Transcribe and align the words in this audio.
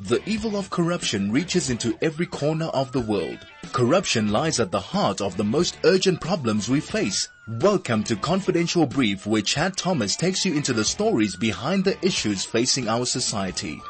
The 0.00 0.22
evil 0.28 0.56
of 0.56 0.70
corruption 0.70 1.32
reaches 1.32 1.70
into 1.70 1.98
every 2.00 2.26
corner 2.26 2.66
of 2.66 2.92
the 2.92 3.00
world. 3.00 3.38
Corruption 3.72 4.28
lies 4.28 4.60
at 4.60 4.70
the 4.70 4.78
heart 4.78 5.20
of 5.20 5.36
the 5.36 5.42
most 5.42 5.76
urgent 5.82 6.20
problems 6.20 6.68
we 6.68 6.78
face. 6.78 7.28
Welcome 7.48 8.04
to 8.04 8.14
Confidential 8.14 8.86
Brief 8.86 9.26
where 9.26 9.42
Chad 9.42 9.76
Thomas 9.76 10.14
takes 10.14 10.44
you 10.44 10.54
into 10.54 10.72
the 10.72 10.84
stories 10.84 11.34
behind 11.34 11.84
the 11.84 11.98
issues 12.06 12.44
facing 12.44 12.86
our 12.86 13.06
society. 13.06 13.82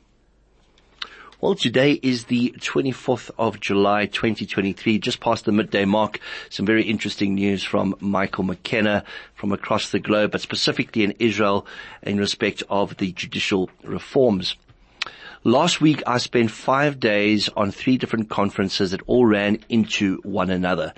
Well, 1.40 1.54
today 1.54 2.00
is 2.02 2.26
the 2.26 2.56
24th 2.58 3.30
of 3.38 3.60
July, 3.60 4.08
2023, 4.08 4.98
just 4.98 5.20
past 5.20 5.46
the 5.46 5.52
midday 5.52 5.86
mark. 5.86 6.20
Some 6.50 6.66
very 6.66 6.82
interesting 6.82 7.36
news 7.36 7.64
from 7.64 7.94
Michael 8.00 8.44
McKenna 8.44 9.04
from 9.36 9.52
across 9.52 9.92
the 9.92 10.00
globe, 10.00 10.32
but 10.32 10.42
specifically 10.42 11.04
in 11.04 11.14
Israel 11.20 11.68
in 12.02 12.18
respect 12.18 12.64
of 12.72 12.98
the 12.98 13.12
judicial 13.12 13.70
reforms. 13.84 14.56
Last 15.44 15.80
week 15.80 16.02
I 16.08 16.18
spent 16.18 16.50
five 16.50 17.00
days 17.00 17.50
on 17.50 17.70
three 17.70 18.00
different 18.00 18.30
conferences 18.30 18.90
that 18.90 19.04
all 19.06 19.28
ran 19.28 19.60
into 19.70 20.20
one 20.24 20.50
another. 20.50 20.92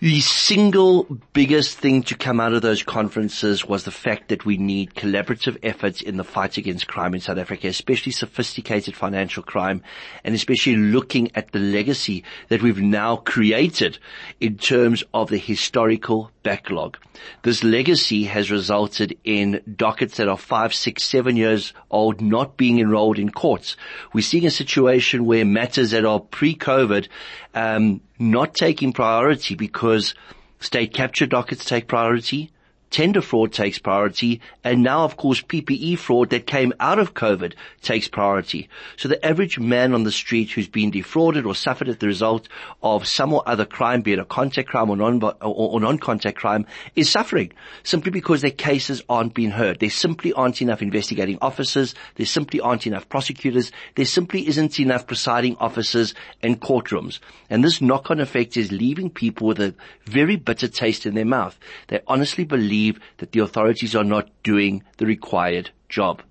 The 0.00 0.20
single 0.20 1.08
biggest 1.32 1.78
thing 1.78 2.04
to 2.04 2.14
come 2.14 2.38
out 2.38 2.52
of 2.52 2.62
those 2.62 2.84
conferences 2.84 3.66
was 3.66 3.82
the 3.82 3.90
fact 3.90 4.28
that 4.28 4.46
we 4.46 4.56
need 4.56 4.94
collaborative 4.94 5.58
efforts 5.64 6.02
in 6.02 6.16
the 6.16 6.22
fight 6.22 6.56
against 6.56 6.86
crime 6.86 7.14
in 7.14 7.20
South 7.20 7.36
Africa, 7.36 7.66
especially 7.66 8.12
sophisticated 8.12 8.94
financial 8.94 9.42
crime, 9.42 9.82
and 10.22 10.36
especially 10.36 10.76
looking 10.76 11.34
at 11.34 11.50
the 11.50 11.58
legacy 11.58 12.22
that 12.46 12.62
we've 12.62 12.80
now 12.80 13.16
created 13.16 13.98
in 14.38 14.56
terms 14.56 15.02
of 15.12 15.30
the 15.30 15.36
historical 15.36 16.30
backlog. 16.44 16.96
This 17.42 17.64
legacy 17.64 18.22
has 18.22 18.52
resulted 18.52 19.18
in 19.24 19.60
dockets 19.76 20.18
that 20.18 20.28
are 20.28 20.38
five, 20.38 20.72
six, 20.72 21.02
seven 21.02 21.34
years 21.34 21.72
old 21.90 22.20
not 22.20 22.56
being 22.56 22.78
enrolled 22.78 23.18
in 23.18 23.32
courts. 23.32 23.76
We're 24.12 24.20
seeing 24.20 24.46
a 24.46 24.50
situation 24.50 25.26
where 25.26 25.44
matters 25.44 25.90
that 25.90 26.04
are 26.04 26.20
pre-COVID 26.20 27.08
um, 27.54 28.00
not 28.18 28.54
taking 28.54 28.92
priority 28.92 29.54
because 29.54 30.14
state 30.60 30.92
capture 30.92 31.26
dockets 31.26 31.64
take 31.64 31.86
priority, 31.86 32.50
tender 32.90 33.20
fraud 33.20 33.52
takes 33.52 33.78
priority, 33.78 34.40
and 34.64 34.82
now 34.82 35.04
of 35.04 35.16
course 35.16 35.42
PPE 35.42 35.98
fraud 35.98 36.30
that 36.30 36.46
came 36.46 36.72
out 36.80 36.98
of 36.98 37.14
COVID 37.14 37.54
takes 37.82 38.08
priority. 38.08 38.68
So 38.96 39.08
the 39.08 39.24
average 39.24 39.58
man 39.58 39.94
on 39.94 40.04
the 40.04 40.12
street 40.12 40.50
who's 40.50 40.68
been 40.68 40.90
defrauded 40.90 41.44
or 41.44 41.54
suffered 41.54 41.88
as 41.88 41.98
the 41.98 42.06
result 42.06 42.48
of 42.82 43.06
some 43.06 43.32
or 43.32 43.42
other 43.46 43.64
crime, 43.64 44.02
be 44.02 44.12
it 44.12 44.18
a 44.18 44.24
contact 44.24 44.68
crime 44.68 44.90
or, 44.90 44.96
non, 44.96 45.22
or, 45.22 45.34
or 45.42 45.80
non-contact 45.80 46.38
crime, 46.38 46.66
is 46.96 47.10
suffering 47.10 47.52
simply 47.82 48.10
because 48.10 48.40
their 48.40 48.50
cases 48.50 49.02
aren't 49.08 49.34
being 49.34 49.50
heard. 49.50 49.80
There 49.80 49.90
simply 49.90 50.32
aren't 50.32 50.62
enough 50.62 50.82
investigating 50.82 51.38
officers. 51.40 51.94
There 52.14 52.26
simply 52.26 52.60
aren't 52.60 52.86
enough 52.86 53.08
prosecutors. 53.08 53.70
There 53.94 54.04
simply 54.04 54.48
isn't 54.48 54.80
enough 54.80 55.06
presiding 55.06 55.56
officers 55.58 56.14
and 56.42 56.60
courtrooms. 56.60 57.20
And 57.50 57.62
this 57.62 57.80
knock-on 57.80 58.20
effect 58.20 58.56
is 58.56 58.72
leaving 58.72 59.10
people 59.10 59.46
with 59.46 59.60
a 59.60 59.74
very 60.04 60.36
bitter 60.36 60.68
taste 60.68 61.06
in 61.06 61.14
their 61.14 61.24
mouth. 61.24 61.58
They 61.88 62.00
honestly 62.06 62.44
believe 62.44 62.77
believe 62.78 63.00
that 63.18 63.32
the 63.32 63.40
authorities 63.40 63.96
are 63.96 64.04
not 64.04 64.30
doing 64.42 64.84
the 64.98 65.06
required 65.06 65.70
job. 65.88 66.22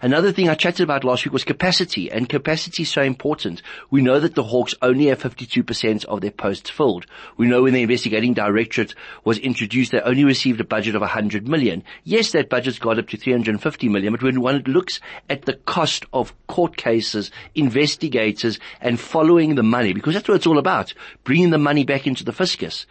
Another 0.00 0.30
thing 0.30 0.48
I 0.48 0.54
chatted 0.54 0.84
about 0.84 1.04
last 1.04 1.24
week 1.24 1.32
was 1.32 1.44
capacity, 1.44 2.10
and 2.10 2.28
capacity 2.28 2.82
is 2.84 2.90
so 2.90 3.02
important. 3.02 3.62
We 3.90 4.00
know 4.00 4.20
that 4.20 4.34
the 4.34 4.44
Hawks 4.44 4.74
only 4.80 5.06
have 5.06 5.20
52% 5.20 6.04
of 6.04 6.20
their 6.20 6.30
posts 6.30 6.70
filled. 6.70 7.06
We 7.36 7.46
know 7.46 7.62
when 7.62 7.74
the 7.74 7.82
investigating 7.82 8.32
directorate 8.32 8.94
was 9.24 9.38
introduced, 9.38 9.92
they 9.92 10.00
only 10.00 10.24
received 10.24 10.60
a 10.60 10.64
budget 10.64 10.94
of 10.94 11.00
100 11.00 11.48
million. 11.48 11.82
Yes, 12.04 12.32
that 12.32 12.48
budget's 12.48 12.78
got 12.78 12.98
up 12.98 13.08
to 13.08 13.16
350 13.16 13.88
million, 13.88 14.12
but 14.12 14.22
when 14.22 14.40
one 14.40 14.62
looks 14.66 15.00
at 15.28 15.46
the 15.46 15.54
cost 15.54 16.04
of 16.12 16.32
court 16.46 16.76
cases, 16.76 17.30
investigators, 17.54 18.58
and 18.80 19.00
following 19.00 19.56
the 19.56 19.62
money, 19.62 19.92
because 19.92 20.14
that's 20.14 20.28
what 20.28 20.36
it's 20.36 20.46
all 20.46 20.58
about, 20.58 20.94
bringing 21.24 21.50
the 21.50 21.58
money 21.58 21.84
back 21.84 22.06
into 22.06 22.24
the 22.24 22.32
fiscus, 22.32 22.86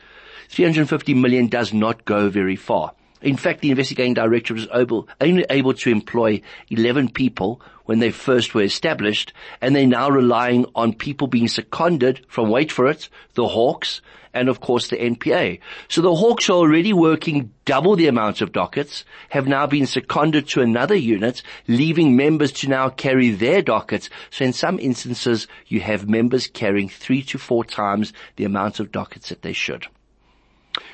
350 0.50 1.14
million 1.14 1.48
does 1.48 1.74
not 1.74 2.06
go 2.06 2.30
very 2.30 2.56
far. 2.56 2.94
In 3.22 3.38
fact, 3.38 3.62
the 3.62 3.72
investigating 3.72 4.14
director 4.14 4.54
was 4.54 4.68
able, 4.72 5.08
only 5.20 5.46
able 5.50 5.74
to 5.74 5.90
employ 5.90 6.42
11 6.70 7.10
people 7.10 7.60
when 7.86 8.00
they 8.00 8.12
first 8.12 8.54
were 8.54 8.62
established, 8.62 9.34
and 9.62 9.76
they're 9.76 9.88
now 9.88 10.10
relying 10.10 10.66
on 10.76 10.94
people 10.94 11.28
being 11.28 11.48
seconded 11.48 12.24
from, 12.28 12.50
wait 12.50 12.72
for 12.72 12.88
it, 12.88 13.10
the 13.34 13.48
Hawks, 13.48 14.02
and 14.36 14.50
of 14.50 14.60
course 14.60 14.90
the 14.90 14.98
NPA. 14.98 15.60
So 15.88 16.02
the 16.02 16.14
Hawks 16.14 16.50
are 16.50 16.54
already 16.54 16.94
working 16.94 17.52
double 17.64 17.96
the 17.96 18.08
amount 18.08 18.42
of 18.42 18.52
dockets, 18.52 19.06
have 19.30 19.48
now 19.48 19.66
been 19.66 19.88
seconded 19.88 20.48
to 20.50 20.62
another 20.62 20.96
unit, 20.96 21.42
leaving 21.68 22.16
members 22.16 22.52
to 22.52 22.70
now 22.70 22.90
carry 22.90 23.32
their 23.32 23.62
dockets. 23.62 24.10
So 24.30 24.46
in 24.46 24.54
some 24.54 24.78
instances, 24.78 25.48
you 25.66 25.80
have 25.80 26.08
members 26.08 26.48
carrying 26.48 26.90
three 26.90 27.24
to 27.24 27.40
four 27.40 27.66
times 27.66 28.14
the 28.36 28.46
amount 28.46 28.80
of 28.80 28.92
dockets 28.92 29.30
that 29.30 29.42
they 29.42 29.54
should. 29.54 29.88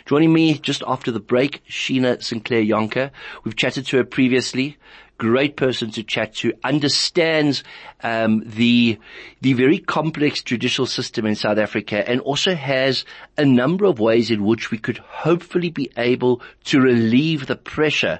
Joining 0.05 0.33
me 0.33 0.57
just 0.57 0.83
after 0.87 1.11
the 1.11 1.19
break, 1.19 1.63
Sheena 1.67 2.21
Sinclair 2.21 2.63
Jonker. 2.63 3.11
We've 3.43 3.55
chatted 3.55 3.85
to 3.87 3.97
her 3.97 4.03
previously. 4.03 4.77
Great 5.17 5.55
person 5.55 5.91
to 5.91 6.03
chat 6.03 6.33
to. 6.35 6.53
Understands 6.63 7.63
um, 8.01 8.43
the 8.45 8.97
the 9.41 9.53
very 9.53 9.77
complex 9.77 10.41
judicial 10.41 10.87
system 10.87 11.27
in 11.27 11.35
South 11.35 11.59
Africa, 11.59 12.07
and 12.09 12.21
also 12.21 12.55
has 12.55 13.05
a 13.37 13.45
number 13.45 13.85
of 13.85 13.99
ways 13.99 14.31
in 14.31 14.43
which 14.43 14.71
we 14.71 14.79
could 14.79 14.97
hopefully 14.97 15.69
be 15.69 15.91
able 15.95 16.41
to 16.65 16.79
relieve 16.79 17.45
the 17.45 17.55
pressure 17.55 18.19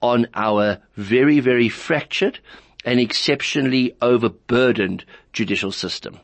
on 0.00 0.26
our 0.34 0.78
very 0.96 1.40
very 1.40 1.68
fractured 1.68 2.38
and 2.84 2.98
exceptionally 2.98 3.94
overburdened 4.00 5.04
judicial 5.32 5.72
system. 5.72 6.18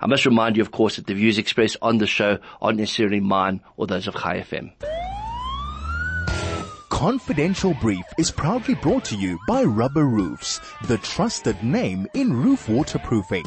I 0.00 0.06
must 0.06 0.26
remind 0.26 0.56
you, 0.56 0.62
of 0.62 0.70
course, 0.70 0.96
that 0.96 1.06
the 1.06 1.14
views 1.14 1.38
expressed 1.38 1.76
on 1.82 1.98
the 1.98 2.06
show 2.06 2.38
aren't 2.60 2.78
necessarily 2.78 3.20
mine 3.20 3.60
or 3.76 3.86
those 3.86 4.06
of 4.06 4.14
Chai 4.14 4.40
FM. 4.40 4.72
Confidential 6.88 7.74
Brief 7.80 8.04
is 8.18 8.30
proudly 8.30 8.74
brought 8.74 9.04
to 9.06 9.16
you 9.16 9.38
by 9.48 9.62
Rubber 9.62 10.04
Roofs, 10.04 10.60
the 10.86 10.98
trusted 10.98 11.62
name 11.62 12.06
in 12.12 12.30
roof 12.30 12.68
waterproofing. 12.68 13.46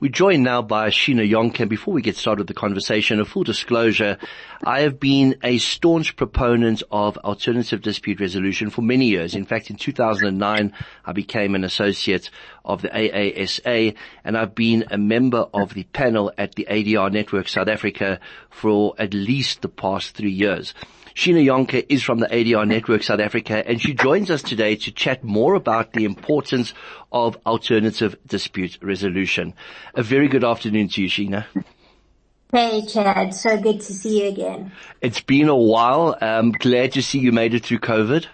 We're 0.00 0.10
joined 0.10 0.42
now 0.42 0.60
by 0.60 0.90
Sheena 0.90 1.28
Jonker. 1.30 1.68
Before 1.68 1.94
we 1.94 2.02
get 2.02 2.16
started 2.16 2.40
with 2.40 2.48
the 2.48 2.54
conversation, 2.54 3.20
a 3.20 3.24
full 3.24 3.44
disclosure, 3.44 4.18
I 4.64 4.80
have 4.80 4.98
been 4.98 5.36
a 5.44 5.58
staunch 5.58 6.16
proponent 6.16 6.82
of 6.90 7.16
alternative 7.18 7.80
dispute 7.80 8.18
resolution 8.18 8.70
for 8.70 8.82
many 8.82 9.06
years. 9.06 9.36
In 9.36 9.44
fact, 9.44 9.70
in 9.70 9.76
2009, 9.76 10.72
I 11.04 11.12
became 11.12 11.54
an 11.54 11.62
associate 11.62 12.30
of 12.64 12.82
the 12.82 12.88
AASA 12.88 13.94
and 14.24 14.36
I've 14.36 14.54
been 14.56 14.84
a 14.90 14.98
member 14.98 15.46
of 15.54 15.74
the 15.74 15.84
panel 15.84 16.32
at 16.36 16.56
the 16.56 16.66
ADR 16.68 17.12
Network 17.12 17.48
South 17.48 17.68
Africa 17.68 18.18
for 18.50 18.94
at 18.98 19.14
least 19.14 19.62
the 19.62 19.68
past 19.68 20.16
three 20.16 20.32
years. 20.32 20.74
Sheena 21.14 21.44
Jonker 21.44 21.86
is 21.88 22.02
from 22.02 22.18
the 22.18 22.26
ADR 22.26 22.66
Network 22.66 23.04
South 23.04 23.20
Africa 23.20 23.62
and 23.64 23.80
she 23.80 23.94
joins 23.94 24.32
us 24.32 24.42
today 24.42 24.74
to 24.74 24.90
chat 24.90 25.22
more 25.22 25.54
about 25.54 25.92
the 25.92 26.04
importance 26.04 26.74
of 27.12 27.38
alternative 27.46 28.16
dispute 28.26 28.78
resolution. 28.82 29.54
A 29.94 30.02
very 30.02 30.26
good 30.26 30.42
afternoon 30.42 30.88
to 30.88 31.02
you, 31.02 31.08
Sheena. 31.08 31.46
Hey 32.52 32.84
Chad, 32.86 33.32
so 33.32 33.56
good 33.60 33.80
to 33.80 33.92
see 33.92 34.22
you 34.22 34.28
again. 34.28 34.72
It's 35.00 35.20
been 35.20 35.48
a 35.48 35.56
while. 35.56 36.16
I'm 36.20 36.50
glad 36.50 36.92
to 36.92 37.02
see 37.02 37.20
you 37.20 37.30
made 37.30 37.54
it 37.54 37.64
through 37.64 37.78
COVID. 37.78 38.26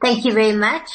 Thank 0.00 0.24
you 0.24 0.32
very 0.32 0.52
much. 0.52 0.88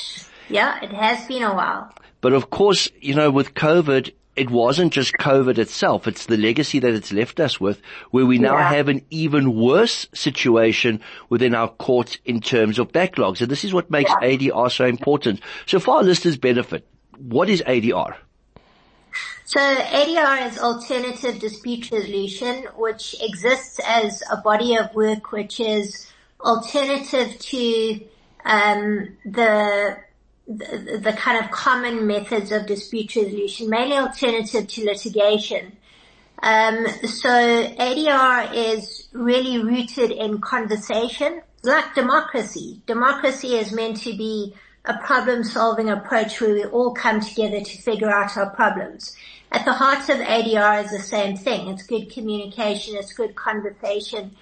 Yeah, 0.48 0.82
it 0.82 0.92
has 0.92 1.28
been 1.28 1.44
a 1.44 1.54
while. 1.54 1.94
But 2.22 2.34
of 2.34 2.50
course, 2.50 2.90
you 3.00 3.16
know, 3.16 3.32
with 3.32 3.54
COVID, 3.54 4.12
it 4.36 4.50
wasn't 4.50 4.94
just 4.94 5.14
COVID 5.14 5.58
itself. 5.58 6.08
It's 6.08 6.26
the 6.26 6.38
legacy 6.38 6.80
that 6.80 6.94
it's 6.94 7.12
left 7.12 7.40
us 7.40 7.60
with 7.60 7.82
where 8.12 8.26
we 8.26 8.38
now 8.38 8.58
yeah. 8.58 8.70
have 8.70 8.88
an 8.88 9.02
even 9.10 9.54
worse 9.54 10.08
situation 10.14 11.02
within 11.28 11.54
our 11.54 11.68
courts 11.68 12.18
in 12.26 12.40
terms 12.40 12.80
of 12.80 12.92
backlogs. 12.92 13.42
And 13.42 13.50
this 13.50 13.66
is 13.66 13.74
what 13.74 13.92
makes 13.92 14.12
yeah. 14.22 14.30
ADR 14.30 14.72
so 14.72 14.86
important. 14.86 15.42
So 15.66 15.80
for 15.80 15.96
our 15.96 16.04
listeners 16.04 16.38
benefit, 16.38 16.88
what 17.18 17.50
is 17.50 17.62
ADR? 17.68 18.16
So 19.44 19.60
ADR 19.60 20.48
is 20.48 20.60
alternative 20.60 21.40
dispute 21.40 21.92
resolution, 21.92 22.68
which 22.78 23.16
exists 23.22 23.80
as 23.86 24.24
a 24.32 24.38
body 24.38 24.78
of 24.78 24.94
work 24.94 25.32
which 25.32 25.60
is 25.60 26.10
alternative 26.40 27.38
to 27.40 28.00
um, 28.46 29.18
the 29.26 29.98
the, 30.50 31.00
the 31.04 31.14
kind 31.14 31.44
of 31.44 31.52
common 31.52 32.08
methods 32.08 32.52
of 32.52 32.66
dispute 32.66 33.16
resolution, 33.16 33.70
mainly 33.70 33.96
alternative 33.96 34.68
to 34.68 34.86
litigation. 34.86 35.78
Um, 36.42 36.88
so 37.04 37.30
ADR 37.30 38.52
is 38.54 39.08
really 39.14 39.64
rooted 39.64 40.12
in 40.12 40.42
conversation, 40.42 41.42
like 41.64 41.94
democracy. 41.94 42.82
Democracy 42.88 43.56
is 43.56 43.72
meant 43.72 43.98
to 43.98 44.18
be 44.18 44.56
a 44.86 44.98
problem 44.98 45.44
solving 45.44 45.90
approach 45.90 46.42
where 46.42 46.54
we 46.54 46.66
all 46.66 46.94
come 46.94 47.20
together 47.20 47.62
to 47.62 47.82
figure 47.82 48.10
out 48.10 48.36
our 48.38 48.50
problems. 48.50 49.16
At 49.52 49.66
the 49.66 49.74
heart 49.74 50.10
of 50.10 50.18
ADR 50.18 50.86
is 50.86 50.92
the 50.92 51.00
same 51.00 51.36
thing. 51.36 51.68
It's 51.68 51.84
good 51.84 52.12
communication, 52.12 52.96
it's 52.96 53.14
good 53.14 53.36
conversation. 53.36 54.36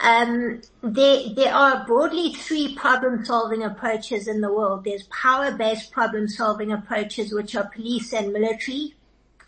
Um, 0.00 0.62
there, 0.82 1.28
there 1.34 1.54
are 1.54 1.86
broadly 1.86 2.34
three 2.34 2.74
problem 2.74 3.24
solving 3.24 3.62
approaches 3.62 4.26
in 4.26 4.40
the 4.40 4.52
world. 4.52 4.84
There's 4.84 5.04
power 5.04 5.52
based 5.52 5.92
problem 5.92 6.28
solving 6.28 6.72
approaches, 6.72 7.32
which 7.32 7.54
are 7.54 7.68
police 7.68 8.12
and 8.12 8.32
military 8.32 8.94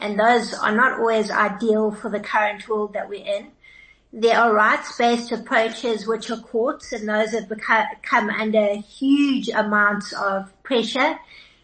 and 0.00 0.19
those 0.19 0.55
are 0.55 0.75
not 0.75 0.99
always 0.99 1.31
ideal 1.31 1.91
for 1.91 2.11
the 2.11 2.20
current 2.20 2.69
world 2.69 2.93
that 2.94 3.08
we're 3.08 3.25
in. 3.25 3.49
There 4.12 4.38
are 4.38 4.52
rights-based 4.52 5.32
approaches 5.32 6.06
which 6.06 6.31
are 6.31 6.37
courts 6.37 6.93
and 6.93 7.08
those 7.08 7.32
have 7.32 7.49
become, 7.49 7.87
come 8.02 8.31
under 8.31 8.76
huge 8.76 9.49
amounts 9.49 10.12
of 10.12 10.52
pressure. 10.62 11.19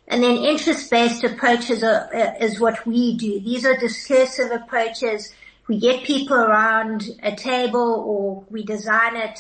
And 0.09 0.23
then 0.23 0.39
interest-based 0.39 1.23
approaches 1.23 1.85
are, 1.85 2.09
uh, 2.15 2.35
is 2.41 2.59
what 2.59 2.85
we 2.87 3.17
do. 3.17 3.41
These 3.41 3.65
are 3.65 3.77
discursive 3.77 4.51
approaches. 4.51 5.33
We 5.71 5.79
get 5.79 6.03
people 6.03 6.35
around 6.35 7.09
a 7.23 7.37
table 7.37 8.03
or 8.05 8.45
we 8.51 8.65
design 8.65 9.15
it 9.15 9.39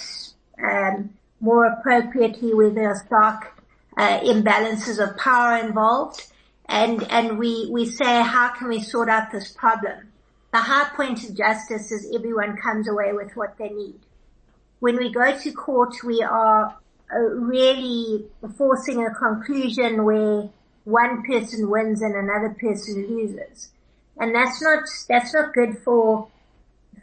um, 0.62 1.11
more 1.41 1.67
appropriately 1.67 2.55
where 2.55 2.71
there 2.71 2.91
are 2.91 3.05
stark 3.05 3.61
uh, 3.97 4.21
imbalances 4.21 5.03
of 5.03 5.17
power 5.17 5.56
involved 5.56 6.25
and, 6.69 7.03
and 7.11 7.37
we, 7.37 7.69
we 7.73 7.85
say, 7.85 8.23
how 8.23 8.50
can 8.50 8.69
we 8.69 8.81
sort 8.81 9.09
out 9.09 9.32
this 9.32 9.50
problem? 9.50 10.12
The 10.53 10.59
high 10.59 10.91
point 10.94 11.29
of 11.29 11.37
justice 11.37 11.91
is 11.91 12.15
everyone 12.15 12.56
comes 12.59 12.88
away 12.88 13.12
with 13.12 13.32
what 13.35 13.59
they 13.59 13.71
need. 13.71 13.99
When 14.79 14.99
we 14.99 15.12
go 15.12 15.37
to 15.37 15.53
court, 15.53 15.97
we 16.05 16.23
are 16.23 16.77
uh, 17.12 17.19
really 17.19 18.27
forcing 18.56 19.05
a 19.05 19.12
conclusion 19.12 20.05
where 20.05 20.49
one 20.85 21.25
person 21.25 21.69
wins 21.69 22.03
and 22.03 22.15
another 22.15 22.56
person 22.61 23.09
loses. 23.09 23.73
And 24.20 24.34
that's 24.34 24.62
not, 24.62 24.84
that's 25.08 25.34
not 25.34 25.55
good 25.55 25.78
for 25.84 26.28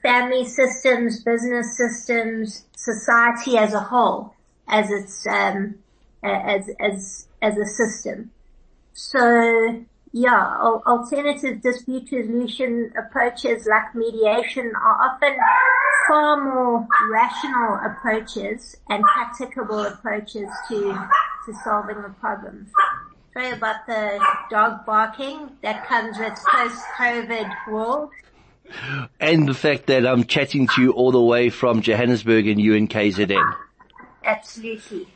family 0.01 0.45
systems, 0.45 1.23
business 1.23 1.75
systems, 1.75 2.65
society 2.75 3.57
as 3.57 3.73
a 3.73 3.79
whole, 3.79 4.33
as 4.67 4.89
it's, 4.91 5.25
um, 5.27 5.75
as, 6.23 6.69
as, 6.79 7.27
as 7.41 7.57
a 7.57 7.65
system. 7.65 8.31
So 8.93 9.85
yeah, 10.13 10.57
alternative 10.87 11.61
dispute 11.61 12.11
resolution 12.11 12.93
approaches 12.97 13.67
like 13.67 13.93
mediation 13.93 14.71
are 14.75 15.11
often 15.11 15.35
far 16.07 16.43
more 16.43 16.87
rational 17.11 17.79
approaches 17.85 18.77
and 18.89 19.03
practicable 19.03 19.81
approaches 19.81 20.49
to, 20.69 21.09
to 21.45 21.53
solving 21.63 22.01
the 22.01 22.09
problems. 22.19 22.69
Sorry 23.37 23.51
about 23.51 23.85
the 23.85 24.19
dog 24.49 24.83
barking 24.83 25.51
that 25.61 25.85
comes 25.85 26.17
with 26.17 26.33
post-COVID 26.51 27.47
world. 27.69 28.09
And 29.19 29.47
the 29.47 29.53
fact 29.53 29.85
that 29.87 30.07
I'm 30.07 30.23
chatting 30.23 30.67
to 30.69 30.81
you 30.81 30.91
all 30.91 31.11
the 31.11 31.21
way 31.21 31.51
from 31.51 31.83
Johannesburg 31.83 32.47
and 32.47 32.59
you 32.59 32.73
in 32.73 32.87
KZN. 32.87 33.53
Absolutely. 34.25 35.07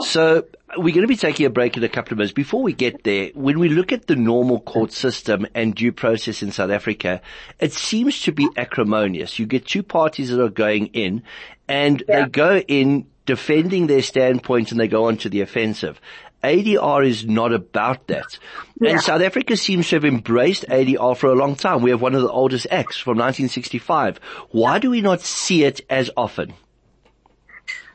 So 0.00 0.46
we're 0.76 0.92
going 0.92 1.02
to 1.02 1.06
be 1.06 1.16
taking 1.16 1.46
a 1.46 1.50
break 1.50 1.76
in 1.76 1.84
a 1.84 1.88
couple 1.88 2.14
of 2.14 2.18
minutes. 2.18 2.32
Before 2.32 2.60
we 2.60 2.72
get 2.72 3.04
there, 3.04 3.30
when 3.34 3.60
we 3.60 3.68
look 3.68 3.92
at 3.92 4.08
the 4.08 4.16
normal 4.16 4.58
court 4.58 4.90
system 4.92 5.46
and 5.54 5.72
due 5.72 5.92
process 5.92 6.42
in 6.42 6.50
South 6.50 6.70
Africa, 6.70 7.22
it 7.60 7.72
seems 7.72 8.22
to 8.22 8.32
be 8.32 8.48
acrimonious. 8.56 9.38
You 9.38 9.46
get 9.46 9.64
two 9.64 9.84
parties 9.84 10.30
that 10.30 10.42
are 10.42 10.48
going 10.48 10.86
in 10.86 11.22
and 11.68 12.02
yeah. 12.08 12.24
they 12.24 12.30
go 12.30 12.58
in 12.58 13.06
defending 13.26 13.86
their 13.86 14.02
standpoint 14.02 14.72
and 14.72 14.80
they 14.80 14.88
go 14.88 15.04
on 15.04 15.16
to 15.18 15.28
the 15.28 15.40
offensive. 15.40 16.00
ADR 16.42 17.06
is 17.06 17.26
not 17.26 17.52
about 17.52 18.06
that. 18.06 18.38
Yeah. 18.80 18.92
And 18.92 19.00
South 19.00 19.20
Africa 19.20 19.56
seems 19.56 19.88
to 19.90 19.96
have 19.96 20.04
embraced 20.04 20.64
ADR 20.68 21.16
for 21.16 21.28
a 21.28 21.34
long 21.34 21.56
time. 21.56 21.82
We 21.82 21.90
have 21.90 22.00
one 22.00 22.14
of 22.14 22.22
the 22.22 22.30
oldest 22.30 22.66
acts 22.70 22.96
from 22.96 23.18
1965. 23.18 24.18
Why 24.50 24.78
do 24.78 24.90
we 24.90 25.00
not 25.00 25.20
see 25.20 25.64
it 25.64 25.82
as 25.90 26.10
often? 26.16 26.54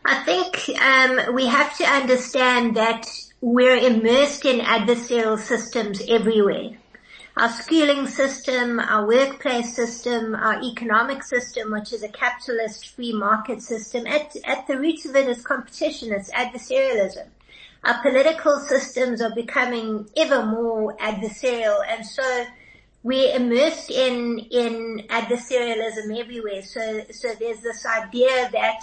I 0.05 0.23
think 0.23 0.69
um, 0.79 1.33
we 1.33 1.47
have 1.47 1.75
to 1.77 1.83
understand 1.83 2.75
that 2.75 3.07
we're 3.41 3.77
immersed 3.77 4.45
in 4.45 4.59
adversarial 4.59 5.39
systems 5.39 6.01
everywhere. 6.07 6.77
Our 7.37 7.49
schooling 7.49 8.07
system, 8.07 8.79
our 8.79 9.05
workplace 9.07 9.75
system, 9.75 10.35
our 10.35 10.61
economic 10.61 11.23
system, 11.23 11.71
which 11.71 11.91
is 11.91 12.03
a 12.03 12.07
capitalist 12.07 12.89
free 12.95 13.11
market 13.11 13.61
system, 13.61 14.07
at, 14.07 14.35
at 14.45 14.67
the 14.67 14.77
root 14.77 15.03
of 15.05 15.15
it 15.15 15.27
is 15.27 15.41
competition, 15.41 16.13
it's 16.13 16.31
adversarialism. 16.31 17.27
Our 17.85 18.01
political 18.01 18.59
systems 18.59 19.21
are 19.21 19.33
becoming 19.33 20.09
ever 20.17 20.45
more 20.45 20.97
adversarial 20.97 21.79
and 21.87 22.05
so 22.05 22.45
we're 23.03 23.35
immersed 23.35 23.91
in, 23.91 24.39
in 24.49 25.05
adversarialism 25.09 26.19
everywhere. 26.19 26.63
So, 26.63 27.03
so 27.11 27.35
there's 27.39 27.59
this 27.61 27.85
idea 27.85 28.49
that 28.51 28.81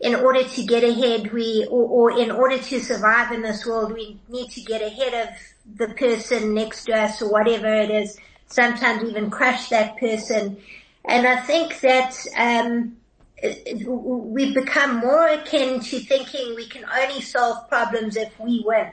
in 0.00 0.14
order 0.14 0.42
to 0.42 0.64
get 0.64 0.82
ahead, 0.82 1.30
we, 1.34 1.66
or, 1.70 2.12
or, 2.12 2.18
in 2.18 2.30
order 2.30 2.56
to 2.56 2.80
survive 2.80 3.30
in 3.32 3.42
this 3.42 3.66
world, 3.66 3.92
we 3.92 4.18
need 4.30 4.50
to 4.52 4.62
get 4.62 4.80
ahead 4.80 5.28
of 5.28 5.34
the 5.76 5.92
person 5.94 6.54
next 6.54 6.84
to 6.84 6.92
us 6.92 7.20
or 7.20 7.30
whatever 7.30 7.66
it 7.66 7.90
is, 7.90 8.18
sometimes 8.46 9.04
even 9.04 9.28
crush 9.28 9.68
that 9.68 9.98
person. 9.98 10.56
And 11.04 11.26
I 11.26 11.36
think 11.42 11.80
that, 11.80 12.16
um, 12.38 12.96
we've 13.42 14.54
become 14.54 14.96
more 14.96 15.28
akin 15.28 15.80
to 15.80 16.00
thinking 16.00 16.54
we 16.54 16.66
can 16.66 16.84
only 16.84 17.20
solve 17.20 17.68
problems 17.68 18.16
if 18.16 18.38
we 18.38 18.62
win. 18.66 18.90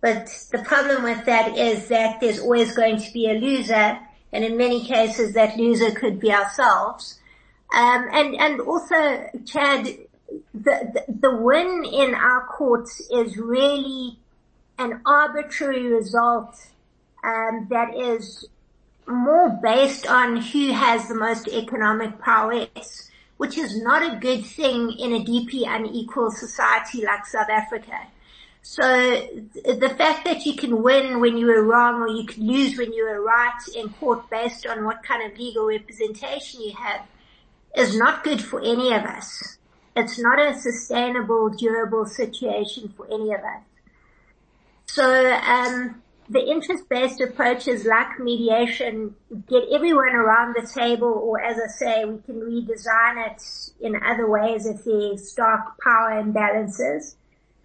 But 0.00 0.26
the 0.52 0.58
problem 0.58 1.02
with 1.02 1.24
that 1.24 1.56
is 1.56 1.88
that 1.88 2.20
there's 2.20 2.38
always 2.38 2.76
going 2.76 2.98
to 2.98 3.12
be 3.12 3.30
a 3.30 3.34
loser, 3.34 3.98
and 4.32 4.44
in 4.44 4.56
many 4.56 4.84
cases 4.84 5.34
that 5.34 5.56
loser 5.56 5.90
could 5.92 6.20
be 6.20 6.30
ourselves. 6.30 7.18
Um, 7.74 8.06
and, 8.12 8.34
and 8.36 8.60
also, 8.60 9.30
Chad, 9.46 9.88
the, 10.52 11.04
the, 11.08 11.34
win 11.36 11.84
in 11.84 12.14
our 12.14 12.46
courts 12.46 13.00
is 13.10 13.36
really 13.36 14.18
an 14.78 15.00
arbitrary 15.06 15.86
result 15.86 16.54
um, 17.24 17.66
that 17.70 17.96
is 17.96 18.46
more 19.06 19.58
based 19.62 20.06
on 20.06 20.36
who 20.36 20.72
has 20.72 21.08
the 21.08 21.14
most 21.14 21.48
economic 21.48 22.18
prowess, 22.18 23.10
which 23.36 23.58
is 23.58 23.82
not 23.82 24.02
a 24.02 24.18
good 24.18 24.44
thing 24.44 24.92
in 24.98 25.12
a 25.12 25.24
deeply 25.24 25.64
unequal 25.64 26.30
society 26.30 27.04
like 27.04 27.26
South 27.26 27.48
Africa. 27.50 27.98
So 28.62 28.82
the 28.82 29.94
fact 29.98 30.24
that 30.24 30.46
you 30.46 30.56
can 30.56 30.82
win 30.82 31.20
when 31.20 31.36
you 31.36 31.46
were 31.46 31.62
wrong 31.62 32.00
or 32.00 32.08
you 32.08 32.24
can 32.24 32.46
lose 32.46 32.78
when 32.78 32.94
you 32.94 33.04
were 33.04 33.20
right 33.20 33.60
in 33.76 33.90
court 33.90 34.30
based 34.30 34.66
on 34.66 34.84
what 34.84 35.02
kind 35.02 35.30
of 35.30 35.38
legal 35.38 35.66
representation 35.66 36.62
you 36.62 36.72
have 36.72 37.02
is 37.76 37.96
not 37.96 38.24
good 38.24 38.42
for 38.42 38.60
any 38.60 38.94
of 38.94 39.02
us. 39.02 39.58
It's 39.96 40.18
not 40.18 40.38
a 40.40 40.58
sustainable, 40.58 41.50
durable 41.50 42.06
situation 42.06 42.92
for 42.96 43.06
any 43.06 43.34
of 43.34 43.40
us. 43.40 43.62
So, 44.86 45.34
um, 45.34 46.02
the 46.28 46.40
interest-based 46.40 47.20
approaches 47.20 47.84
like 47.84 48.18
mediation 48.18 49.14
get 49.48 49.64
everyone 49.70 50.14
around 50.14 50.54
the 50.54 50.66
table 50.66 51.08
or 51.08 51.40
as 51.40 51.58
I 51.58 51.66
say, 51.66 52.04
we 52.04 52.18
can 52.22 52.40
redesign 52.40 53.26
it 53.26 53.42
in 53.80 54.02
other 54.02 54.28
ways 54.28 54.66
if 54.66 54.84
there's 54.84 55.30
stark 55.30 55.78
power 55.82 56.22
imbalances 56.22 57.16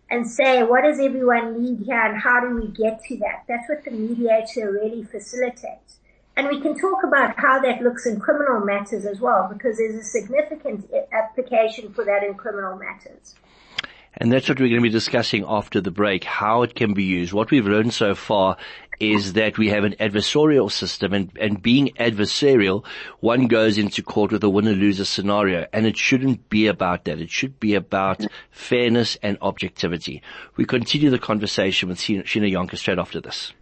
and 0.10 0.30
say 0.30 0.64
what 0.64 0.84
does 0.84 1.00
everyone 1.00 1.64
need 1.64 1.86
here 1.86 2.02
and 2.02 2.22
how 2.22 2.42
do 2.42 2.56
we 2.56 2.68
get 2.68 3.02
to 3.08 3.18
that? 3.18 3.44
That's 3.48 3.70
what 3.70 3.86
the 3.86 3.92
mediator 3.92 4.72
really 4.72 5.04
facilitates. 5.04 6.00
And 6.36 6.48
we 6.48 6.62
can 6.62 6.78
talk 6.78 7.04
about 7.04 7.36
how 7.38 7.60
that 7.62 7.82
looks 7.82 8.06
in 8.06 8.20
criminal 8.20 8.62
matters 8.62 9.06
as 9.06 9.20
well, 9.20 9.50
because 9.52 9.78
there's 9.78 9.96
a 9.96 10.04
significant 10.04 10.90
application 11.12 11.92
for 11.92 12.06
that 12.06 12.24
in 12.24 12.34
criminal 12.36 12.78
matters. 12.78 13.36
And 14.20 14.32
that's 14.32 14.50
what 14.50 14.60
we're 14.60 14.68
going 14.68 14.82
to 14.82 14.90
be 14.90 14.90
discussing 14.90 15.46
after 15.48 15.80
the 15.80 15.92
break, 15.92 16.26
how 16.26 16.64
it 16.64 16.76
can 16.76 16.94
be 16.94 17.04
used. 17.04 17.32
What 17.32 17.52
we've 17.52 17.66
learned 17.66 17.94
so 17.94 18.16
far 18.16 18.58
is 19.00 19.34
that 19.34 19.58
we 19.58 19.70
have 19.70 19.86
an 19.86 19.96
adversarial 20.00 20.70
system 20.70 21.14
and, 21.14 21.32
and 21.40 21.62
being 21.62 21.88
adversarial, 22.00 22.86
one 23.22 23.48
goes 23.48 23.78
into 23.78 24.04
court 24.04 24.32
with 24.32 24.44
a 24.44 24.50
winner-loser 24.50 25.06
scenario 25.06 25.66
and 25.72 25.86
it 25.86 25.96
shouldn't 25.96 26.50
be 26.50 26.68
about 26.68 27.06
that. 27.06 27.20
It 27.20 27.30
should 27.30 27.60
be 27.62 27.76
about 27.76 28.26
fairness 28.52 29.18
and 29.24 29.38
objectivity. 29.42 30.22
We 30.58 30.66
continue 30.66 31.10
the 31.10 31.20
conversation 31.20 31.88
with 31.88 32.00
Sheena 32.00 32.52
Jonker 32.52 32.78
straight 32.78 33.00
after 33.00 33.22
this. 33.22 33.54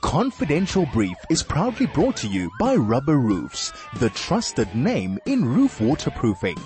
Confidential 0.00 0.86
Brief 0.86 1.18
is 1.28 1.42
proudly 1.42 1.86
brought 1.86 2.16
to 2.16 2.28
you 2.28 2.50
by 2.58 2.76
Rubber 2.76 3.18
Roofs, 3.18 3.72
the 3.98 4.08
trusted 4.10 4.74
name 4.74 5.18
in 5.26 5.44
roof 5.44 5.82
waterproofing. 5.82 6.56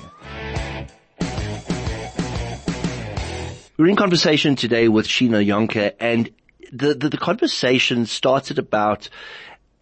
We're 3.82 3.88
in 3.88 3.96
conversation 3.96 4.54
today 4.54 4.86
with 4.86 5.08
Sheena 5.08 5.44
Jonker 5.44 5.92
and 5.98 6.30
the, 6.72 6.94
the, 6.94 7.08
the 7.08 7.16
conversation 7.16 8.06
started 8.06 8.60
about 8.60 9.08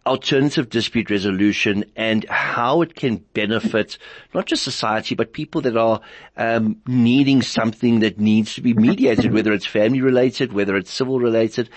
alternative 0.06 0.70
dispute 0.70 1.10
resolution 1.10 1.84
and 1.96 2.24
how 2.30 2.80
it 2.80 2.94
can 2.94 3.16
benefit 3.34 3.98
not 4.32 4.46
just 4.46 4.62
society 4.62 5.14
but 5.14 5.34
people 5.34 5.60
that 5.60 5.76
are 5.76 6.00
um, 6.38 6.80
needing 6.86 7.42
something 7.42 8.00
that 8.00 8.18
needs 8.18 8.54
to 8.54 8.62
be 8.62 8.72
mediated, 8.72 9.34
whether 9.34 9.52
it's 9.52 9.66
family 9.66 10.00
related, 10.00 10.54
whether 10.54 10.76
it's 10.78 10.90
civil 10.90 11.20
related. 11.20 11.68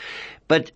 But 0.47 0.71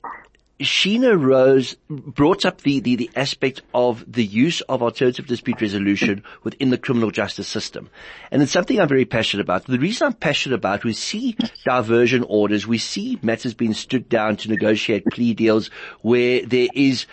Sheena 0.59 1.21
Rose 1.21 1.75
brought 1.87 2.43
up 2.43 2.61
the, 2.61 2.79
the, 2.79 2.95
the 2.95 3.11
aspect 3.15 3.61
of 3.75 4.03
the 4.11 4.25
use 4.25 4.61
of 4.61 4.81
alternative 4.81 5.27
dispute 5.27 5.61
resolution 5.61 6.23
within 6.43 6.71
the 6.71 6.79
criminal 6.79 7.11
justice 7.11 7.47
system. 7.47 7.89
And 8.31 8.41
it's 8.41 8.51
something 8.51 8.79
I'm 8.79 8.87
very 8.87 9.05
passionate 9.05 9.43
about. 9.43 9.65
The 9.65 9.77
reason 9.77 10.07
I'm 10.07 10.13
passionate 10.13 10.55
about, 10.55 10.83
we 10.83 10.93
see 10.93 11.37
diversion 11.63 12.23
orders, 12.27 12.65
we 12.65 12.79
see 12.79 13.19
matters 13.21 13.53
being 13.53 13.73
stood 13.73 14.09
down 14.09 14.37
to 14.37 14.49
negotiate 14.49 15.05
plea 15.05 15.35
deals 15.35 15.69
where 16.01 16.43
there 16.43 16.69
is 16.73 17.05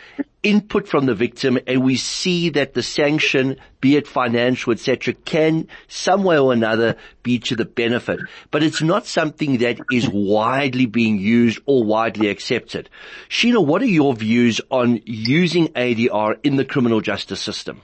input 0.44 0.86
from 0.86 1.06
the 1.06 1.14
victim 1.14 1.58
and 1.66 1.82
we 1.82 1.96
see 1.96 2.50
that 2.50 2.74
the 2.74 2.82
sanction, 2.82 3.56
be 3.80 3.96
it 3.96 4.06
financial, 4.06 4.72
etc., 4.72 5.14
can 5.24 5.66
some 5.88 6.22
way 6.22 6.38
or 6.38 6.52
another 6.52 6.96
be 7.24 7.40
to 7.40 7.56
the 7.56 7.64
benefit. 7.64 8.20
But 8.52 8.62
it's 8.62 8.82
not 8.82 9.06
something 9.06 9.58
that 9.58 9.80
is 9.90 10.08
widely 10.08 10.86
being 10.86 11.18
used 11.18 11.60
or 11.66 11.82
widely 11.82 12.28
accepted. 12.28 12.88
Sheena, 13.28 13.64
what 13.64 13.82
are 13.82 13.86
your 13.86 14.14
views 14.14 14.60
on 14.70 15.00
using 15.04 15.68
ADR 15.68 16.38
in 16.44 16.56
the 16.56 16.64
criminal 16.64 17.00
justice 17.00 17.40
system? 17.40 17.82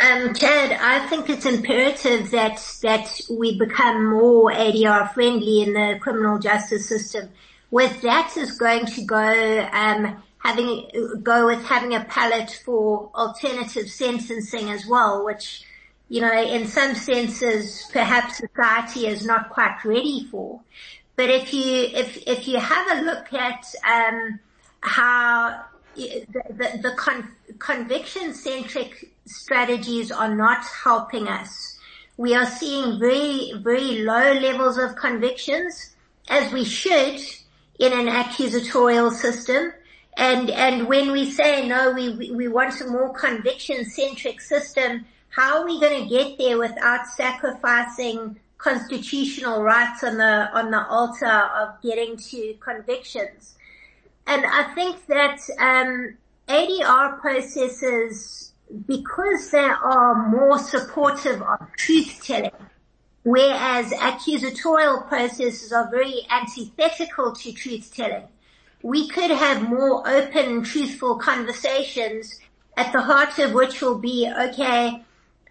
Um, 0.00 0.32
Chad, 0.32 0.72
I 0.72 1.08
think 1.08 1.28
it's 1.28 1.44
imperative 1.44 2.30
that 2.30 2.64
that 2.82 3.20
we 3.28 3.58
become 3.58 4.10
more 4.10 4.52
ADR 4.52 5.12
friendly 5.12 5.62
in 5.62 5.72
the 5.72 5.98
criminal 6.00 6.38
justice 6.38 6.88
system. 6.88 7.30
With 7.70 8.00
that 8.02 8.36
is 8.36 8.52
going 8.52 8.86
to 8.86 9.02
go 9.02 9.68
um, 9.72 10.22
having 10.38 11.20
go 11.22 11.46
with 11.46 11.64
having 11.64 11.94
a 11.94 12.04
palette 12.04 12.60
for 12.64 13.10
alternative 13.14 13.90
sentencing 13.90 14.70
as 14.70 14.86
well, 14.86 15.24
which 15.24 15.62
you 16.08 16.20
know 16.20 16.32
in 16.32 16.66
some 16.66 16.94
senses 16.94 17.88
perhaps 17.92 18.38
society 18.38 19.06
is 19.06 19.26
not 19.26 19.50
quite 19.50 19.84
ready 19.84 20.26
for. 20.30 20.60
But 21.16 21.30
if 21.30 21.52
you 21.52 21.88
if 21.92 22.16
if 22.26 22.48
you 22.48 22.58
have 22.58 22.98
a 22.98 23.02
look 23.02 23.32
at 23.32 23.64
um, 23.84 24.38
how 24.80 25.64
the, 25.98 26.24
the, 26.50 26.78
the 26.82 26.94
con- 26.96 27.30
conviction 27.58 28.34
centric 28.34 29.10
strategies 29.26 30.10
are 30.10 30.34
not 30.34 30.64
helping 30.84 31.28
us. 31.28 31.76
We 32.16 32.34
are 32.34 32.46
seeing 32.46 32.98
very, 32.98 33.52
very 33.56 34.02
low 34.02 34.32
levels 34.32 34.78
of 34.78 34.96
convictions 34.96 35.94
as 36.28 36.52
we 36.52 36.64
should 36.64 37.20
in 37.78 37.92
an 37.92 38.06
accusatorial 38.06 39.12
system. 39.12 39.72
And, 40.18 40.50
and 40.50 40.88
when 40.88 41.12
we 41.12 41.30
say 41.30 41.66
no, 41.68 41.92
we, 41.92 42.32
we 42.32 42.48
want 42.48 42.80
a 42.80 42.86
more 42.88 43.14
conviction 43.14 43.84
centric 43.84 44.40
system, 44.40 45.06
how 45.28 45.60
are 45.60 45.64
we 45.64 45.80
going 45.80 46.02
to 46.02 46.08
get 46.08 46.36
there 46.38 46.58
without 46.58 47.06
sacrificing 47.06 48.40
constitutional 48.58 49.62
rights 49.62 50.02
on 50.02 50.16
the, 50.16 50.50
on 50.52 50.72
the 50.72 50.84
altar 50.88 51.26
of 51.26 51.80
getting 51.82 52.16
to 52.16 52.54
convictions? 52.58 53.54
And 54.26 54.44
I 54.44 54.74
think 54.74 55.06
that, 55.06 55.38
um, 55.60 56.18
ADR 56.48 57.20
processes, 57.20 58.52
because 58.86 59.50
they 59.50 59.58
are 59.58 60.28
more 60.28 60.58
supportive 60.58 61.42
of 61.42 61.60
truth 61.76 62.20
telling, 62.24 62.50
whereas 63.22 63.92
accusatorial 63.92 65.06
processes 65.06 65.72
are 65.72 65.88
very 65.90 66.26
antithetical 66.28 67.32
to 67.36 67.52
truth 67.52 67.94
telling 67.94 68.26
we 68.82 69.08
could 69.08 69.30
have 69.30 69.68
more 69.68 70.08
open, 70.08 70.62
truthful 70.62 71.16
conversations 71.18 72.40
at 72.76 72.92
the 72.92 73.00
heart 73.00 73.38
of 73.38 73.52
which 73.52 73.80
will 73.80 73.98
be, 73.98 74.30
okay, 74.40 75.02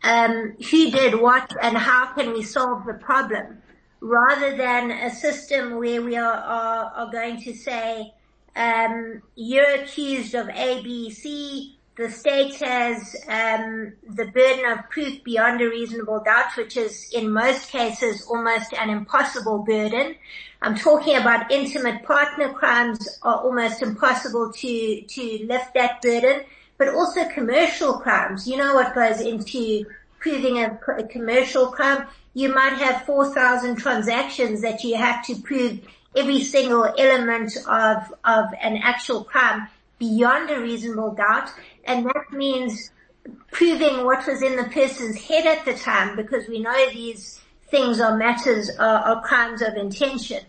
um, 0.03 0.55
who 0.71 0.91
did 0.91 1.19
what 1.19 1.53
and 1.61 1.77
how 1.77 2.13
can 2.13 2.31
we 2.31 2.41
solve 2.41 2.85
the 2.85 2.93
problem? 2.93 3.61
Rather 3.99 4.55
than 4.55 4.91
a 4.91 5.09
system 5.09 5.75
where 5.75 6.01
we 6.01 6.15
are, 6.15 6.33
are, 6.33 6.93
are 6.95 7.11
going 7.11 7.41
to 7.41 7.53
say, 7.53 8.13
um, 8.55 9.21
you're 9.35 9.81
accused 9.81 10.33
of 10.33 10.47
A, 10.49 10.81
B, 10.81 11.09
C, 11.09 11.76
the 11.97 12.11
state 12.11 12.53
has 12.55 13.15
um, 13.27 13.93
the 14.07 14.25
burden 14.25 14.71
of 14.71 14.87
proof 14.89 15.23
beyond 15.23 15.61
a 15.61 15.67
reasonable 15.67 16.21
doubt, 16.23 16.55
which 16.55 16.77
is 16.77 17.11
in 17.11 17.31
most 17.31 17.71
cases 17.71 18.23
almost 18.29 18.71
an 18.73 18.91
impossible 18.91 19.63
burden. 19.63 20.15
I'm 20.61 20.75
talking 20.75 21.15
about 21.15 21.51
intimate 21.51 22.03
partner 22.03 22.53
crimes 22.53 23.19
are 23.23 23.37
almost 23.37 23.81
impossible 23.81 24.53
to, 24.53 25.01
to 25.01 25.45
lift 25.47 25.73
that 25.73 26.01
burden, 26.03 26.41
but 26.77 26.89
also 26.89 27.27
commercial 27.29 27.97
crimes. 27.97 28.47
You 28.47 28.57
know 28.57 28.75
what 28.75 28.93
goes 28.93 29.19
into 29.19 29.85
proving 30.19 30.59
a, 30.59 30.79
a 30.99 31.03
commercial 31.03 31.71
crime? 31.71 32.05
You 32.35 32.53
might 32.53 32.73
have 32.73 33.05
4,000 33.07 33.75
transactions 33.77 34.61
that 34.61 34.83
you 34.83 34.95
have 34.97 35.25
to 35.25 35.35
prove 35.41 35.79
every 36.15 36.43
single 36.43 36.93
element 36.95 37.57
of, 37.67 38.13
of 38.23 38.45
an 38.61 38.77
actual 38.83 39.23
crime 39.23 39.67
beyond 39.99 40.49
a 40.51 40.59
reasonable 40.59 41.13
doubt. 41.13 41.49
And 41.87 42.05
that 42.05 42.31
means 42.31 42.91
proving 43.51 44.05
what 44.05 44.27
was 44.27 44.41
in 44.41 44.55
the 44.57 44.65
person's 44.65 45.17
head 45.17 45.45
at 45.45 45.65
the 45.65 45.73
time 45.73 46.15
because 46.15 46.47
we 46.47 46.59
know 46.59 46.89
these 46.91 47.41
things 47.69 47.99
are 47.99 48.17
matters, 48.17 48.69
are, 48.77 49.21
crimes 49.23 49.61
of 49.61 49.75
intention. 49.75 50.43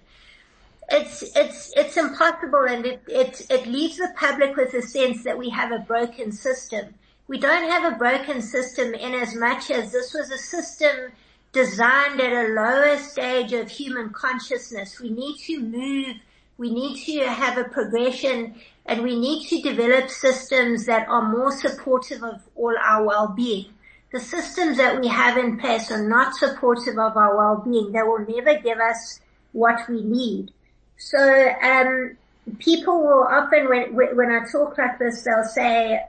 It's, 0.91 1.23
it's, 1.37 1.73
it's 1.77 1.97
impossible 1.97 2.67
and 2.69 2.87
it, 2.87 3.03
it, 3.09 3.47
it 3.51 3.67
leaves 3.67 3.97
the 3.97 4.13
public 4.17 4.57
with 4.57 4.75
a 4.75 4.83
sense 4.83 5.25
that 5.25 5.39
we 5.39 5.51
have 5.51 5.73
a 5.73 5.81
broken 5.81 6.33
system. 6.33 6.95
We 7.29 7.39
don't 7.39 7.71
have 7.71 7.93
a 7.93 7.97
broken 7.97 8.41
system 8.41 8.95
in 8.95 9.15
as 9.15 9.35
much 9.35 9.71
as 9.71 9.93
this 9.93 10.15
was 10.15 10.31
a 10.31 10.39
system 10.39 11.13
designed 11.53 12.21
at 12.21 12.33
a 12.33 12.53
lower 12.53 12.97
stage 12.99 13.53
of 13.53 13.71
human 13.71 14.11
consciousness. 14.11 15.01
We 15.01 15.11
need 15.11 15.39
to 15.47 15.61
move, 15.61 16.17
we 16.59 16.71
need 16.71 17.05
to 17.07 17.29
have 17.29 17.57
a 17.57 17.65
progression 17.65 18.57
and 18.85 19.03
we 19.03 19.19
need 19.19 19.49
to 19.49 19.63
develop 19.63 20.11
systems 20.11 20.87
that 20.87 21.09
are 21.09 21.31
more 21.31 21.53
supportive 21.53 22.23
of 22.25 22.41
all 22.57 22.75
our 22.83 23.05
well-being. 23.05 23.67
The 24.13 24.21
systems 24.21 24.79
that 24.79 25.01
we 25.01 25.09
have 25.09 25.37
in 25.39 25.59
place 25.59 25.91
are 25.91 26.07
not 26.07 26.35
supportive 26.35 26.99
of 26.99 27.17
our 27.17 27.37
well-being. 27.37 27.93
They 27.93 28.03
will 28.03 28.27
never 28.27 28.59
give 28.59 28.79
us 28.79 29.21
what 29.53 29.89
we 29.89 30.03
need. 30.03 30.51
So, 30.97 31.55
um, 31.63 32.17
people 32.59 33.03
will 33.03 33.27
often, 33.31 33.69
when, 33.69 33.95
when 34.17 34.31
I 34.31 34.41
talk 34.51 34.77
like 34.79 34.99
this, 34.99 35.23
they'll 35.23 35.45
say, 35.45 36.01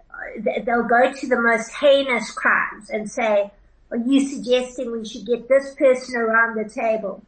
they'll 0.65 0.83
go 0.83 1.13
to 1.13 1.27
the 1.27 1.39
most 1.39 1.71
heinous 1.75 2.31
crimes 2.31 2.89
and 2.89 3.11
say, 3.11 3.51
are 3.91 3.97
you 3.97 4.27
suggesting 4.27 4.91
we 4.91 5.05
should 5.05 5.25
get 5.25 5.47
this 5.49 5.75
person 5.75 6.15
around 6.15 6.55
the 6.57 6.69
table? 6.69 7.23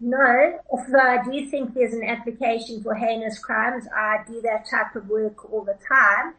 No, 0.00 0.60
although 0.70 0.98
I 0.98 1.24
do 1.24 1.48
think 1.50 1.74
there's 1.74 1.92
an 1.92 2.04
application 2.04 2.82
for 2.82 2.94
heinous 2.94 3.38
crimes. 3.38 3.86
I 3.94 4.18
do 4.28 4.40
that 4.42 4.68
type 4.70 4.94
of 4.94 5.08
work 5.08 5.52
all 5.52 5.64
the 5.64 5.76
time, 5.88 6.34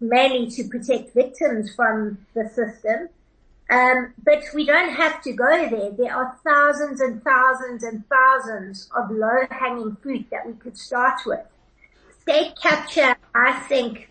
mainly 0.00 0.50
to 0.50 0.64
protect 0.68 1.14
victims 1.14 1.72
from 1.74 2.18
the 2.34 2.48
system. 2.48 3.08
Um, 3.70 4.12
but 4.24 4.42
we 4.52 4.66
don't 4.66 4.92
have 4.92 5.22
to 5.22 5.32
go 5.32 5.68
there. 5.68 5.92
There 5.92 6.12
are 6.12 6.36
thousands 6.42 7.00
and 7.00 7.22
thousands 7.22 7.84
and 7.84 8.02
thousands 8.08 8.90
of 8.96 9.12
low-hanging 9.12 9.96
fruit 10.02 10.26
that 10.32 10.44
we 10.44 10.54
could 10.54 10.76
start 10.76 11.20
with. 11.24 11.46
State 12.22 12.54
capture, 12.60 13.14
I 13.32 13.52
think, 13.68 14.10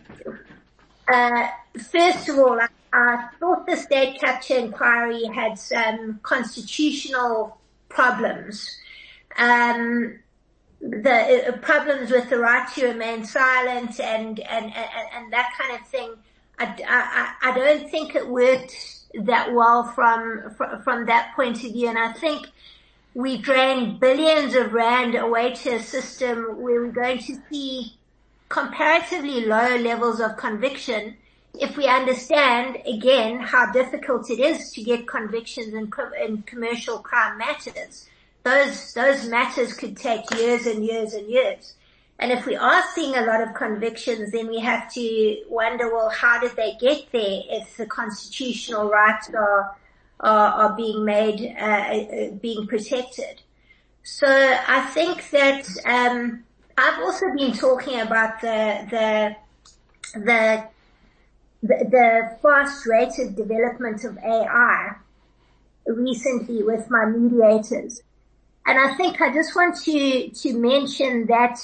uh, 1.11 1.47
first 1.91 2.29
of 2.29 2.39
all, 2.39 2.57
I, 2.57 2.69
I 2.93 3.27
thought 3.39 3.67
the 3.67 3.75
state 3.75 4.21
capture 4.21 4.55
inquiry 4.55 5.25
had 5.25 5.59
some 5.59 6.21
constitutional 6.23 7.58
problems. 7.89 8.77
Um, 9.37 10.19
the 10.81 11.49
uh, 11.49 11.57
problems 11.57 12.11
with 12.11 12.29
the 12.29 12.39
right 12.39 12.67
to 12.75 12.87
remain 12.87 13.25
silent 13.25 13.99
and, 13.99 14.39
and, 14.39 14.65
and, 14.65 14.75
and 15.15 15.33
that 15.33 15.53
kind 15.57 15.79
of 15.79 15.87
thing. 15.87 16.13
I, 16.57 16.75
I, 16.87 17.51
I 17.51 17.55
don't 17.55 17.89
think 17.89 18.15
it 18.15 18.27
worked 18.27 18.75
that 19.13 19.53
well 19.53 19.83
from, 19.93 20.55
from 20.83 21.05
that 21.07 21.33
point 21.35 21.63
of 21.63 21.71
view. 21.71 21.89
And 21.89 21.97
I 21.97 22.13
think 22.13 22.47
we 23.13 23.37
drain 23.37 23.97
billions 23.99 24.55
of 24.55 24.73
rand 24.73 25.15
away 25.15 25.53
to 25.53 25.75
a 25.75 25.83
system 25.83 26.61
where 26.61 26.81
we're 26.81 26.91
going 26.91 27.19
to 27.19 27.37
see 27.49 27.97
comparatively 28.49 29.45
low 29.45 29.77
levels 29.77 30.19
of 30.19 30.37
conviction 30.37 31.15
if 31.53 31.75
we 31.77 31.87
understand 31.87 32.77
again 32.85 33.39
how 33.39 33.71
difficult 33.71 34.29
it 34.29 34.39
is 34.39 34.71
to 34.73 34.83
get 34.83 35.07
convictions 35.07 35.73
in, 35.73 35.91
in 36.23 36.41
commercial 36.43 36.99
crime 36.99 37.37
matters, 37.37 38.07
those, 38.43 38.93
those 38.93 39.27
matters 39.27 39.73
could 39.73 39.97
take 39.97 40.21
years 40.35 40.65
and 40.65 40.85
years 40.85 41.13
and 41.13 41.29
years. 41.29 41.73
And 42.19 42.31
if 42.31 42.45
we 42.45 42.55
are 42.55 42.83
seeing 42.93 43.15
a 43.15 43.21
lot 43.21 43.41
of 43.41 43.53
convictions, 43.53 44.31
then 44.31 44.47
we 44.47 44.59
have 44.59 44.91
to 44.93 45.43
wonder, 45.47 45.93
well, 45.93 46.09
how 46.09 46.39
did 46.39 46.55
they 46.55 46.75
get 46.79 47.11
there 47.11 47.41
if 47.49 47.77
the 47.77 47.85
constitutional 47.85 48.89
rights 48.89 49.29
are, 49.33 49.75
are, 50.19 50.53
are 50.53 50.75
being 50.75 51.05
made, 51.05 51.55
uh, 51.57 51.63
uh, 51.63 52.31
being 52.31 52.67
protected? 52.67 53.41
So 54.03 54.27
I 54.27 54.81
think 54.93 55.29
that 55.31 55.65
um, 55.85 56.43
I've 56.77 56.99
also 56.99 57.25
been 57.37 57.53
talking 57.53 57.99
about 57.99 58.41
the 58.41 58.87
the 58.89 60.19
the 60.19 60.67
the, 61.61 62.37
fast 62.41 62.85
rated 62.85 63.35
development 63.35 64.03
of 64.03 64.17
AI 64.17 64.95
recently 65.85 66.63
with 66.63 66.89
my 66.89 67.05
mediators. 67.05 68.01
And 68.65 68.77
I 68.77 68.95
think 68.95 69.21
I 69.21 69.33
just 69.33 69.55
want 69.55 69.77
to, 69.83 70.29
to 70.29 70.53
mention 70.57 71.25
that 71.27 71.59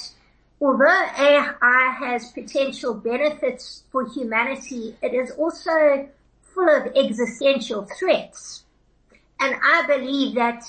although 0.60 1.06
AI 1.18 1.96
has 1.98 2.32
potential 2.32 2.94
benefits 2.94 3.84
for 3.92 4.08
humanity, 4.08 4.96
it 5.02 5.14
is 5.14 5.30
also 5.32 6.08
full 6.42 6.68
of 6.68 6.96
existential 6.96 7.86
threats. 7.98 8.64
And 9.38 9.54
I 9.62 9.86
believe 9.86 10.34
that 10.36 10.64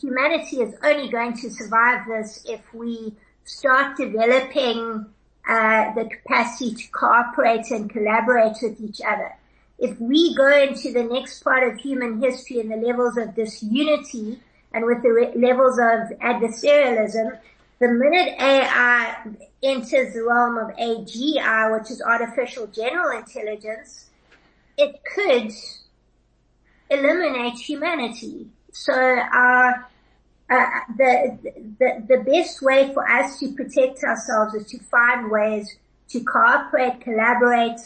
humanity 0.00 0.62
is 0.62 0.74
only 0.82 1.10
going 1.10 1.34
to 1.34 1.50
survive 1.50 2.06
this 2.08 2.44
if 2.48 2.60
we 2.74 3.14
start 3.44 3.96
developing 3.96 5.06
uh, 5.48 5.94
the 5.94 6.08
capacity 6.08 6.74
to 6.74 6.88
cooperate 6.92 7.70
and 7.70 7.88
collaborate 7.90 8.56
with 8.62 8.80
each 8.80 9.00
other. 9.00 9.34
If 9.78 9.98
we 9.98 10.34
go 10.34 10.48
into 10.48 10.92
the 10.92 11.04
next 11.04 11.42
part 11.42 11.66
of 11.66 11.78
human 11.80 12.20
history 12.20 12.60
and 12.60 12.70
the 12.70 12.76
levels 12.76 13.16
of 13.16 13.34
disunity 13.34 14.40
and 14.74 14.84
with 14.84 15.02
the 15.02 15.08
re- 15.08 15.32
levels 15.34 15.78
of 15.78 16.18
adversarialism, 16.18 17.38
the 17.78 17.88
minute 17.88 18.34
AI 18.40 19.24
enters 19.62 20.12
the 20.12 20.22
realm 20.22 20.58
of 20.58 20.76
AGI, 20.76 21.78
which 21.78 21.90
is 21.90 22.02
artificial 22.02 22.66
general 22.66 23.18
intelligence, 23.18 24.10
it 24.76 25.00
could 25.14 25.52
eliminate 26.90 27.54
humanity. 27.54 28.48
So 28.72 28.92
our 28.92 29.87
uh, 30.50 30.64
the, 30.96 31.38
the, 31.78 32.04
the 32.08 32.24
best 32.24 32.62
way 32.62 32.92
for 32.94 33.08
us 33.08 33.38
to 33.38 33.52
protect 33.52 34.02
ourselves 34.02 34.54
is 34.54 34.66
to 34.70 34.78
find 34.84 35.30
ways 35.30 35.76
to 36.08 36.20
cooperate, 36.20 37.00
collaborate, 37.00 37.80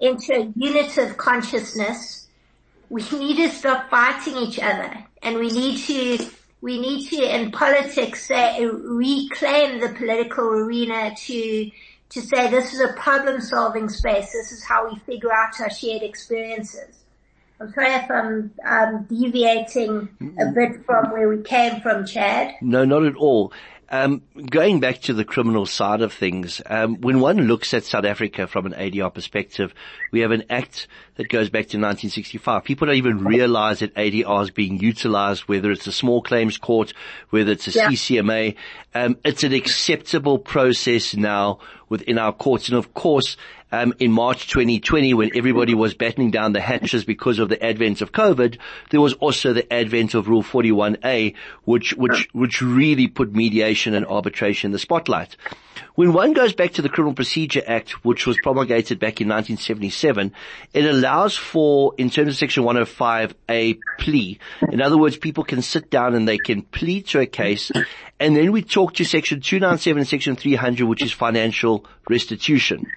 into 0.00 0.34
a 0.34 0.52
unit 0.56 0.98
of 0.98 1.16
consciousness. 1.16 2.28
We 2.90 3.02
need 3.12 3.36
to 3.36 3.48
stop 3.48 3.88
fighting 3.88 4.36
each 4.36 4.58
other 4.58 4.92
and 5.22 5.36
we 5.36 5.48
need 5.48 5.78
to, 5.86 6.26
we 6.60 6.80
need 6.80 7.08
to 7.10 7.34
in 7.34 7.52
politics 7.52 8.26
say, 8.26 8.66
reclaim 8.66 9.80
the 9.80 9.94
political 9.96 10.48
arena 10.48 11.14
to, 11.16 11.70
to 12.10 12.20
say 12.20 12.50
this 12.50 12.74
is 12.74 12.80
a 12.80 12.92
problem 12.94 13.40
solving 13.40 13.88
space. 13.88 14.32
This 14.32 14.52
is 14.52 14.64
how 14.64 14.90
we 14.90 14.98
figure 15.00 15.32
out 15.32 15.58
our 15.60 15.70
shared 15.70 16.02
experiences. 16.02 17.01
I'm 17.62 17.72
sorry 17.72 17.94
if 17.94 18.10
I'm 18.10 18.52
um, 18.66 19.04
deviating 19.08 20.08
a 20.40 20.46
bit 20.52 20.84
from 20.84 21.12
where 21.12 21.28
we 21.28 21.42
came 21.42 21.80
from, 21.80 22.04
Chad. 22.04 22.54
No, 22.60 22.84
not 22.84 23.04
at 23.04 23.14
all. 23.14 23.52
Um, 23.88 24.22
going 24.50 24.80
back 24.80 25.02
to 25.02 25.12
the 25.12 25.24
criminal 25.24 25.66
side 25.66 26.00
of 26.00 26.12
things, 26.12 26.60
um, 26.66 26.96
when 27.02 27.20
one 27.20 27.42
looks 27.42 27.72
at 27.74 27.84
South 27.84 28.06
Africa 28.06 28.48
from 28.48 28.66
an 28.66 28.72
ADR 28.72 29.12
perspective, 29.12 29.74
we 30.10 30.20
have 30.20 30.30
an 30.32 30.44
act 30.50 30.88
that 31.16 31.28
goes 31.28 31.50
back 31.50 31.66
to 31.68 31.76
1965. 31.76 32.64
People 32.64 32.86
don't 32.86 32.96
even 32.96 33.22
realize 33.22 33.80
that 33.80 33.94
ADR 33.94 34.42
is 34.42 34.50
being 34.50 34.80
utilized, 34.80 35.42
whether 35.42 35.70
it's 35.70 35.86
a 35.86 35.92
small 35.92 36.22
claims 36.22 36.56
court, 36.56 36.94
whether 37.30 37.52
it's 37.52 37.68
a 37.68 37.72
yeah. 37.72 37.88
CCMA. 37.90 38.56
Um, 38.94 39.18
it's 39.24 39.44
an 39.44 39.52
acceptable 39.52 40.38
process 40.38 41.14
now 41.14 41.60
within 41.90 42.18
our 42.18 42.32
courts. 42.32 42.70
And 42.70 42.78
of 42.78 42.94
course, 42.94 43.36
um, 43.72 43.94
in 43.98 44.12
March 44.12 44.48
2020 44.48 45.14
when 45.14 45.30
everybody 45.34 45.74
was 45.74 45.94
battening 45.94 46.30
down 46.30 46.52
the 46.52 46.60
hatches 46.60 47.04
because 47.04 47.38
of 47.38 47.48
the 47.48 47.62
advent 47.64 48.02
of 48.02 48.12
COVID, 48.12 48.58
there 48.90 49.00
was 49.00 49.14
also 49.14 49.52
the 49.52 49.72
advent 49.72 50.14
of 50.14 50.28
Rule 50.28 50.42
41A, 50.42 51.34
which, 51.64 51.94
which, 51.94 52.28
which 52.32 52.60
really 52.60 53.08
put 53.08 53.34
mediation 53.34 53.94
and 53.94 54.06
arbitration 54.06 54.68
in 54.68 54.72
the 54.72 54.78
spotlight. 54.78 55.36
When 55.94 56.12
one 56.12 56.32
goes 56.32 56.54
back 56.54 56.72
to 56.74 56.82
the 56.82 56.88
Criminal 56.88 57.14
Procedure 57.14 57.62
Act, 57.66 58.04
which 58.04 58.26
was 58.26 58.38
promulgated 58.38 58.98
back 58.98 59.20
in 59.20 59.28
1977, 59.28 60.32
it 60.72 60.84
allows 60.84 61.36
for, 61.36 61.94
in 61.96 62.10
terms 62.10 62.28
of 62.28 62.36
section 62.36 62.64
105, 62.64 63.34
a 63.48 63.74
plea. 63.98 64.38
In 64.70 64.80
other 64.82 64.98
words, 64.98 65.16
people 65.16 65.44
can 65.44 65.62
sit 65.62 65.90
down 65.90 66.14
and 66.14 66.28
they 66.28 66.38
can 66.38 66.62
plead 66.62 67.06
to 67.08 67.20
a 67.20 67.26
case. 67.26 67.70
And 68.20 68.36
then 68.36 68.52
we 68.52 68.62
talk 68.62 68.94
to 68.94 69.04
section 69.04 69.40
297 69.40 69.98
and 69.98 70.08
section 70.08 70.36
300, 70.36 70.86
which 70.86 71.02
is 71.02 71.12
financial 71.12 71.86
restitution. 72.08 72.90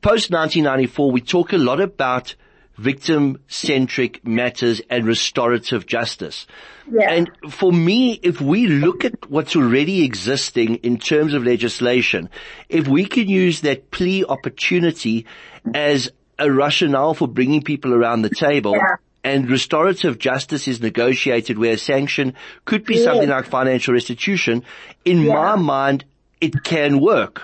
Post 0.00 0.30
1994, 0.30 1.10
we 1.10 1.20
talk 1.20 1.52
a 1.52 1.58
lot 1.58 1.80
about 1.80 2.34
victim-centric 2.76 4.24
matters 4.24 4.80
and 4.88 5.04
restorative 5.04 5.84
justice. 5.86 6.46
Yeah. 6.90 7.10
And 7.10 7.30
for 7.50 7.72
me, 7.72 8.20
if 8.22 8.40
we 8.40 8.68
look 8.68 9.04
at 9.04 9.28
what's 9.28 9.56
already 9.56 10.04
existing 10.04 10.76
in 10.76 10.98
terms 10.98 11.34
of 11.34 11.42
legislation, 11.42 12.30
if 12.68 12.86
we 12.86 13.06
can 13.06 13.28
use 13.28 13.62
that 13.62 13.90
plea 13.90 14.24
opportunity 14.24 15.26
as 15.74 16.12
a 16.38 16.50
rationale 16.50 17.14
for 17.14 17.26
bringing 17.26 17.62
people 17.62 17.92
around 17.92 18.22
the 18.22 18.30
table, 18.30 18.76
yeah. 18.76 18.96
and 19.24 19.50
restorative 19.50 20.18
justice 20.18 20.68
is 20.68 20.80
negotiated 20.80 21.58
where 21.58 21.72
a 21.72 21.78
sanction 21.78 22.34
could 22.64 22.84
be 22.84 22.98
yeah. 22.98 23.04
something 23.04 23.28
like 23.28 23.46
financial 23.46 23.94
restitution, 23.94 24.62
in 25.04 25.26
my 25.26 25.56
mind, 25.56 26.04
it 26.40 26.62
can 26.62 27.00
work. 27.00 27.42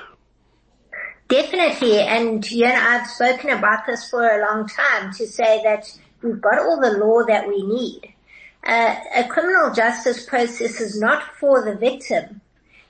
Definitely, 1.29 2.01
and 2.01 2.49
you 2.51 2.65
know, 2.65 2.75
I've 2.75 3.07
spoken 3.07 3.51
about 3.51 3.87
this 3.87 4.11
for 4.11 4.29
a 4.29 4.43
long 4.43 4.69
time 4.69 5.13
to 5.15 5.27
say 5.27 5.63
that 5.65 5.91
we've 6.23 6.41
got 6.41 6.59
all 6.59 6.79
the 6.79 6.99
law 6.99 7.25
that 7.27 7.49
we 7.49 7.63
need. 7.63 8.13
Uh, 8.63 8.97
a 9.15 9.25
criminal 9.25 9.73
justice 9.73 10.27
process 10.27 10.81
is 10.81 11.01
not 11.01 11.35
for 11.37 11.65
the 11.65 11.77
victim. 11.77 12.43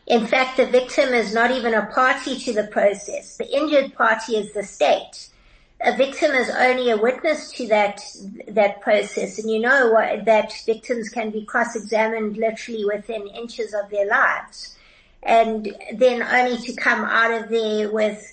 In 0.07 0.27
fact, 0.27 0.57
the 0.57 0.67
victim 0.67 1.15
is 1.15 1.33
not 1.33 1.53
even 1.53 1.75
a 1.75 1.87
party 1.87 2.37
to 2.41 2.53
the 2.53 2.65
process. 2.65 3.37
The 3.37 3.57
injured 3.57 3.95
party 3.95 4.37
is 4.37 4.53
the 4.53 4.65
state. 4.65 5.29
A 5.81 5.97
victim 5.97 6.33
is 6.33 6.51
only 6.51 6.91
a 6.91 6.97
witness 6.97 7.53
to 7.53 7.69
that 7.69 8.03
that 8.49 8.81
process, 8.81 9.39
and 9.39 9.49
you 9.49 9.61
know 9.61 9.93
what, 9.93 10.25
that 10.25 10.53
victims 10.67 11.09
can 11.09 11.31
be 11.31 11.45
cross-examined 11.45 12.37
literally 12.37 12.85
within 12.85 13.29
inches 13.29 13.75
of 13.75 13.91
their 13.91 14.09
lives 14.09 14.74
and 15.25 15.75
then 15.95 16.23
only 16.23 16.59
to 16.59 16.75
come 16.75 17.05
out 17.05 17.31
of 17.33 17.49
there 17.49 17.91
with 17.91 18.31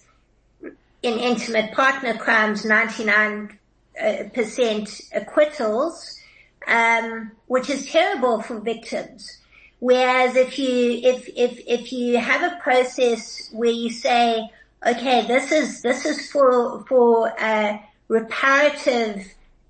in 1.04 1.18
intimate 1.18 1.74
partner 1.74 2.18
crimes 2.18 2.64
99% 2.64 3.58
uh, 4.00 5.18
acquittals, 5.18 6.20
um, 6.68 7.32
which 7.48 7.70
is 7.70 7.88
terrible 7.88 8.42
for 8.42 8.60
victims. 8.60 9.38
Whereas 9.80 10.36
if 10.36 10.60
you 10.60 11.02
if 11.04 11.28
if 11.36 11.60
if 11.66 11.92
you 11.92 12.20
have 12.20 12.44
a 12.44 12.58
process 12.58 13.50
where 13.52 13.72
you 13.72 13.90
say, 13.90 14.48
okay, 14.86 15.26
this 15.26 15.52
is 15.52 15.82
this 15.82 16.06
is 16.06 16.30
for 16.30 16.86
for 16.86 17.34
uh, 17.42 17.80
reparative 18.08 19.26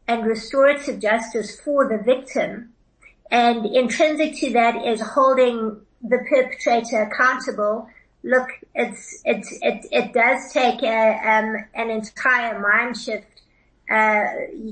and 0.09 0.25
restorative 0.25 0.99
justice 0.99 1.57
for 1.61 1.87
the 1.87 2.03
victim, 2.03 2.73
and 3.29 3.65
intrinsic 3.65 4.35
to 4.39 4.51
that 4.51 4.85
is 4.85 4.99
holding 4.99 5.79
the 6.03 6.19
perpetrator 6.29 7.03
accountable, 7.03 7.87
look, 8.23 8.47
it's, 8.75 9.21
it's, 9.25 9.51
it, 9.61 9.85
it 9.91 10.13
does 10.13 10.51
take 10.51 10.81
a, 10.83 11.13
um, 11.27 11.65
an 11.73 11.89
entire 11.89 12.59
mind 12.59 12.97
shift. 12.97 13.27
Uh, 13.89 14.23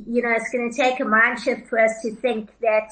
you 0.06 0.22
know, 0.22 0.32
it's 0.32 0.50
going 0.52 0.72
to 0.72 0.76
take 0.76 1.00
a 1.00 1.06
mind 1.06 1.39
shift 1.39 1.68
for 1.68 1.80
us 1.80 1.92
to 2.02 2.15
think 2.15 2.50
that, 2.62 2.92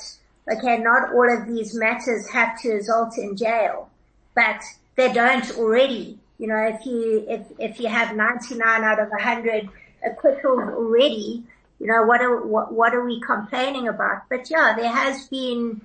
okay, 0.51 0.77
not 0.77 1.13
all 1.13 1.31
of 1.31 1.47
these 1.47 1.73
matters 1.73 2.29
have 2.29 2.59
to 2.61 2.71
result 2.71 3.17
in 3.17 3.35
jail, 3.37 3.89
but 4.35 4.61
they 4.95 5.11
don't 5.13 5.49
already. 5.57 6.19
You 6.37 6.47
know, 6.47 6.67
if 6.67 6.85
you, 6.85 7.25
if, 7.27 7.45
if 7.59 7.79
you 7.79 7.87
have 7.87 8.15
99 8.15 8.61
out 8.83 8.99
of 8.99 9.09
100 9.09 9.69
acquittals 10.05 10.59
already, 10.73 11.43
you 11.79 11.87
know, 11.87 12.03
what 12.03 12.21
are, 12.21 12.45
what, 12.45 12.73
what 12.73 12.93
are 12.93 13.05
we 13.05 13.21
complaining 13.21 13.87
about? 13.87 14.23
But 14.29 14.49
yeah, 14.49 14.75
there 14.75 14.91
has 14.91 15.27
been, 15.27 15.81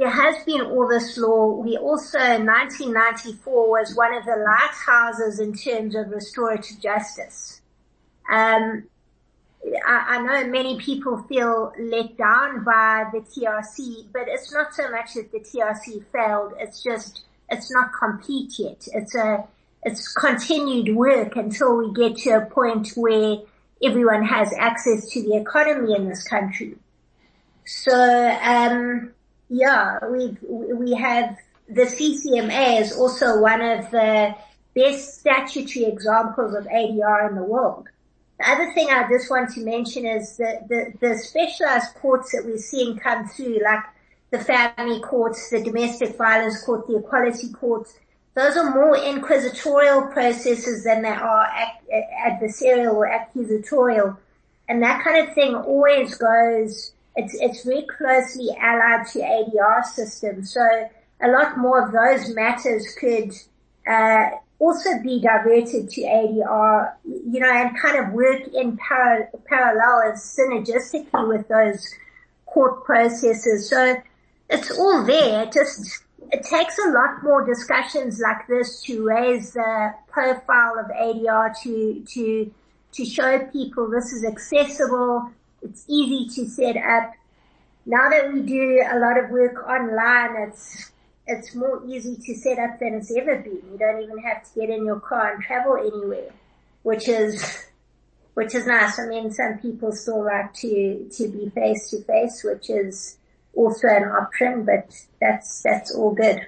there 0.00 0.08
has 0.08 0.42
been 0.44 0.62
all 0.62 0.88
this 0.88 1.18
law. 1.18 1.48
We 1.48 1.76
also, 1.76 2.18
in 2.18 2.46
1994 2.46 3.68
was 3.68 3.94
one 3.94 4.14
of 4.14 4.24
the 4.24 4.34
lighthouses 4.34 5.40
in 5.40 5.52
terms 5.52 5.94
of 5.94 6.08
restorative 6.08 6.80
justice. 6.80 7.60
Um, 8.32 8.84
I, 9.86 10.16
I, 10.16 10.22
know 10.22 10.50
many 10.50 10.78
people 10.78 11.22
feel 11.28 11.74
let 11.78 12.16
down 12.16 12.64
by 12.64 13.10
the 13.12 13.18
TRC, 13.18 14.06
but 14.10 14.22
it's 14.26 14.50
not 14.54 14.72
so 14.72 14.90
much 14.90 15.12
that 15.14 15.32
the 15.32 15.40
TRC 15.40 16.02
failed. 16.10 16.54
It's 16.58 16.82
just, 16.82 17.24
it's 17.50 17.70
not 17.70 17.90
complete 17.92 18.58
yet. 18.58 18.88
It's 18.94 19.14
a, 19.14 19.44
it's 19.82 20.14
continued 20.14 20.96
work 20.96 21.36
until 21.36 21.76
we 21.76 21.92
get 21.92 22.16
to 22.22 22.30
a 22.38 22.46
point 22.46 22.92
where 22.94 23.36
everyone 23.84 24.24
has 24.24 24.50
access 24.58 25.10
to 25.10 25.22
the 25.22 25.36
economy 25.36 25.94
in 25.94 26.08
this 26.08 26.26
country. 26.26 26.76
So, 27.66 27.92
um, 28.42 29.12
yeah, 29.50 29.98
we 30.06 30.36
we 30.48 30.94
have 30.94 31.36
the 31.68 31.82
CCMA 31.82 32.80
is 32.80 32.96
also 32.96 33.40
one 33.40 33.60
of 33.60 33.90
the 33.90 34.34
best 34.74 35.20
statutory 35.20 35.86
examples 35.86 36.54
of 36.54 36.64
ADR 36.66 37.28
in 37.28 37.34
the 37.34 37.42
world. 37.42 37.88
The 38.38 38.48
other 38.48 38.72
thing 38.72 38.88
I 38.90 39.08
just 39.08 39.28
want 39.28 39.50
to 39.54 39.60
mention 39.60 40.06
is 40.06 40.36
that 40.38 40.68
the, 40.68 40.92
the 41.00 41.18
specialized 41.18 41.94
courts 41.96 42.32
that 42.32 42.44
we're 42.44 42.56
seeing 42.56 42.96
come 42.96 43.28
through, 43.28 43.60
like 43.62 43.84
the 44.30 44.38
family 44.38 45.00
courts, 45.00 45.50
the 45.50 45.62
domestic 45.62 46.16
violence 46.16 46.62
court, 46.64 46.86
the 46.86 46.96
equality 46.96 47.52
courts, 47.52 47.98
those 48.34 48.56
are 48.56 48.70
more 48.70 48.96
inquisitorial 48.96 50.06
processes 50.12 50.84
than 50.84 51.02
they 51.02 51.08
are 51.08 51.46
adversarial 52.26 52.94
or 52.94 53.08
accusatorial. 53.08 54.16
And 54.68 54.82
that 54.82 55.02
kind 55.02 55.28
of 55.28 55.34
thing 55.34 55.54
always 55.56 56.14
goes, 56.14 56.92
it's, 57.16 57.34
it's 57.40 57.64
very 57.64 57.86
closely 57.96 58.48
allied 58.60 59.06
to 59.08 59.18
ADR 59.20 59.84
systems. 59.84 60.52
So 60.52 60.88
a 61.22 61.28
lot 61.28 61.58
more 61.58 61.84
of 61.84 61.92
those 61.92 62.34
matters 62.34 62.86
could, 62.98 63.32
uh, 63.86 64.30
also 64.60 64.90
be 65.02 65.20
diverted 65.20 65.88
to 65.88 66.02
ADR, 66.02 66.92
you 67.04 67.40
know, 67.40 67.50
and 67.50 67.76
kind 67.80 67.98
of 67.98 68.12
work 68.12 68.42
in 68.54 68.76
par- 68.76 69.30
parallel 69.46 70.10
and 70.10 70.18
synergistically 70.18 71.28
with 71.28 71.48
those 71.48 71.94
court 72.46 72.84
processes. 72.84 73.68
So 73.68 73.96
it's 74.50 74.70
all 74.78 75.04
there. 75.04 75.44
It 75.44 75.52
just, 75.52 76.04
it 76.30 76.44
takes 76.44 76.78
a 76.78 76.90
lot 76.90 77.22
more 77.22 77.44
discussions 77.44 78.20
like 78.20 78.46
this 78.48 78.82
to 78.82 79.02
raise 79.02 79.54
the 79.54 79.94
profile 80.08 80.78
of 80.78 80.86
ADR 80.90 81.54
to, 81.62 82.04
to, 82.06 82.54
to 82.92 83.04
show 83.06 83.38
people 83.46 83.90
this 83.90 84.12
is 84.12 84.24
accessible. 84.24 85.30
It's 85.62 85.84
easy 85.88 86.28
to 86.34 86.48
set 86.48 86.76
up. 86.76 87.12
Now 87.86 88.08
that 88.10 88.32
we 88.32 88.42
do 88.42 88.82
a 88.88 88.98
lot 88.98 89.18
of 89.22 89.30
work 89.30 89.66
online, 89.68 90.48
it's, 90.48 90.92
it's 91.26 91.54
more 91.54 91.82
easy 91.86 92.16
to 92.16 92.34
set 92.34 92.58
up 92.58 92.78
than 92.78 92.94
it's 92.94 93.14
ever 93.16 93.36
been. 93.36 93.62
You 93.72 93.78
don't 93.78 94.02
even 94.02 94.18
have 94.18 94.42
to 94.44 94.60
get 94.60 94.70
in 94.70 94.84
your 94.84 95.00
car 95.00 95.34
and 95.34 95.42
travel 95.42 95.76
anywhere, 95.76 96.30
which 96.82 97.08
is, 97.08 97.66
which 98.34 98.54
is 98.54 98.66
nice. 98.66 98.98
I 98.98 99.06
mean, 99.06 99.32
some 99.32 99.58
people 99.58 99.92
still 99.92 100.24
like 100.24 100.52
to, 100.54 101.08
to 101.10 101.28
be 101.28 101.50
face 101.50 101.90
to 101.90 102.02
face, 102.04 102.42
which 102.44 102.70
is 102.70 103.16
also 103.54 103.88
an 103.88 104.04
option, 104.04 104.64
but 104.64 104.94
that's, 105.20 105.62
that's 105.62 105.94
all 105.94 106.14
good. 106.14 106.46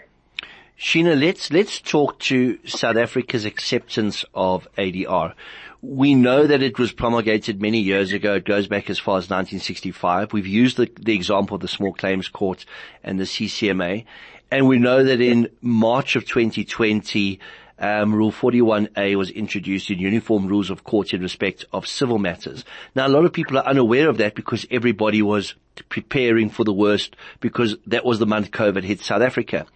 Sheena, 0.79 1.19
let's, 1.19 1.53
let's 1.53 1.81
talk 1.81 2.19
to 2.21 2.59
South 2.67 2.97
Africa's 2.97 3.45
acceptance 3.45 4.25
of 4.35 4.67
ADR. 4.77 5.35
We 5.83 6.15
know 6.15 6.47
that 6.47 6.63
it 6.63 6.79
was 6.79 6.93
promulgated 6.93 7.61
many 7.61 7.81
years 7.81 8.13
ago. 8.13 8.35
It 8.35 8.45
goes 8.45 8.69
back 8.69 8.89
as 8.89 9.01
far 9.01 9.19
as 9.19 9.29
1965. 9.29 10.33
We've 10.33 10.47
used 10.47 10.77
the, 10.77 10.89
the 11.01 11.15
example 11.15 11.57
of 11.57 11.61
the 11.61 11.69
small 11.69 11.93
claims 11.93 12.29
court 12.29 12.65
and 13.03 13.19
the 13.19 13.25
CCMA. 13.25 14.05
And 14.53 14.69
we 14.69 14.79
know 14.79 15.03
that 15.03 15.21
in 15.21 15.49
March 15.61 16.15
of 16.15 16.25
2020, 16.25 17.41
um, 17.81 18.15
Rule 18.15 18.31
41A 18.31 19.17
was 19.17 19.31
introduced 19.31 19.91
in 19.91 19.99
Uniform 19.99 20.47
Rules 20.47 20.71
of 20.71 20.85
Court 20.85 21.13
in 21.13 21.21
respect 21.21 21.65
of 21.73 21.89
civil 21.89 22.19
matters. 22.19 22.65
Now, 22.95 23.09
a 23.09 23.09
lot 23.09 23.25
of 23.25 23.33
people 23.33 23.59
are 23.59 23.67
unaware 23.67 24.09
of 24.09 24.19
that 24.19 24.37
because 24.37 24.65
everybody 24.71 25.21
was 25.21 25.57
preparing 25.89 26.49
for 26.49 26.65
the 26.65 26.73
worst 26.73 27.17
because 27.41 27.77
that 27.89 28.05
was 28.05 28.21
the 28.21 28.27
month 28.27 28.53
COVID 28.53 28.85
hit 28.85 29.01
South 29.01 29.23
Africa. 29.23 29.67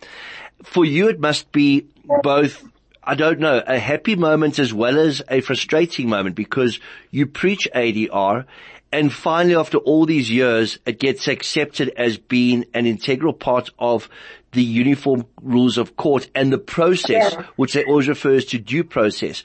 For 0.63 0.85
you, 0.85 1.09
it 1.09 1.19
must 1.19 1.51
be 1.51 1.89
both 2.23 2.63
I 3.09 3.15
don't 3.15 3.39
know, 3.39 3.63
a 3.65 3.79
happy 3.79 4.17
moment 4.17 4.59
as 4.59 4.75
well 4.75 4.99
as 4.99 5.23
a 5.29 5.41
frustrating 5.41 6.09
moment 6.09 6.35
because 6.35 6.81
you 7.13 7.27
preach 7.27 7.69
ADR 7.73 8.47
and 8.91 9.13
finally 9.13 9.55
after 9.55 9.79
all 9.79 10.07
these 10.07 10.29
years 10.29 10.81
it 10.87 10.99
gets 10.99 11.29
accepted 11.29 11.91
as 11.97 12.19
being 12.19 12.65
an 12.75 12.87
integral 12.87 13.33
part 13.33 13.71
of 13.79 14.09
the 14.53 14.63
uniform 14.63 15.25
rules 15.41 15.79
of 15.79 15.97
court 15.97 16.29
and 16.35 16.53
the 16.53 16.59
process, 16.59 17.35
yeah. 17.35 17.47
which 17.55 17.75
they 17.75 17.85
always 17.85 18.09
refers 18.09 18.47
to 18.47 18.59
due 18.59 18.83
process. 18.83 19.45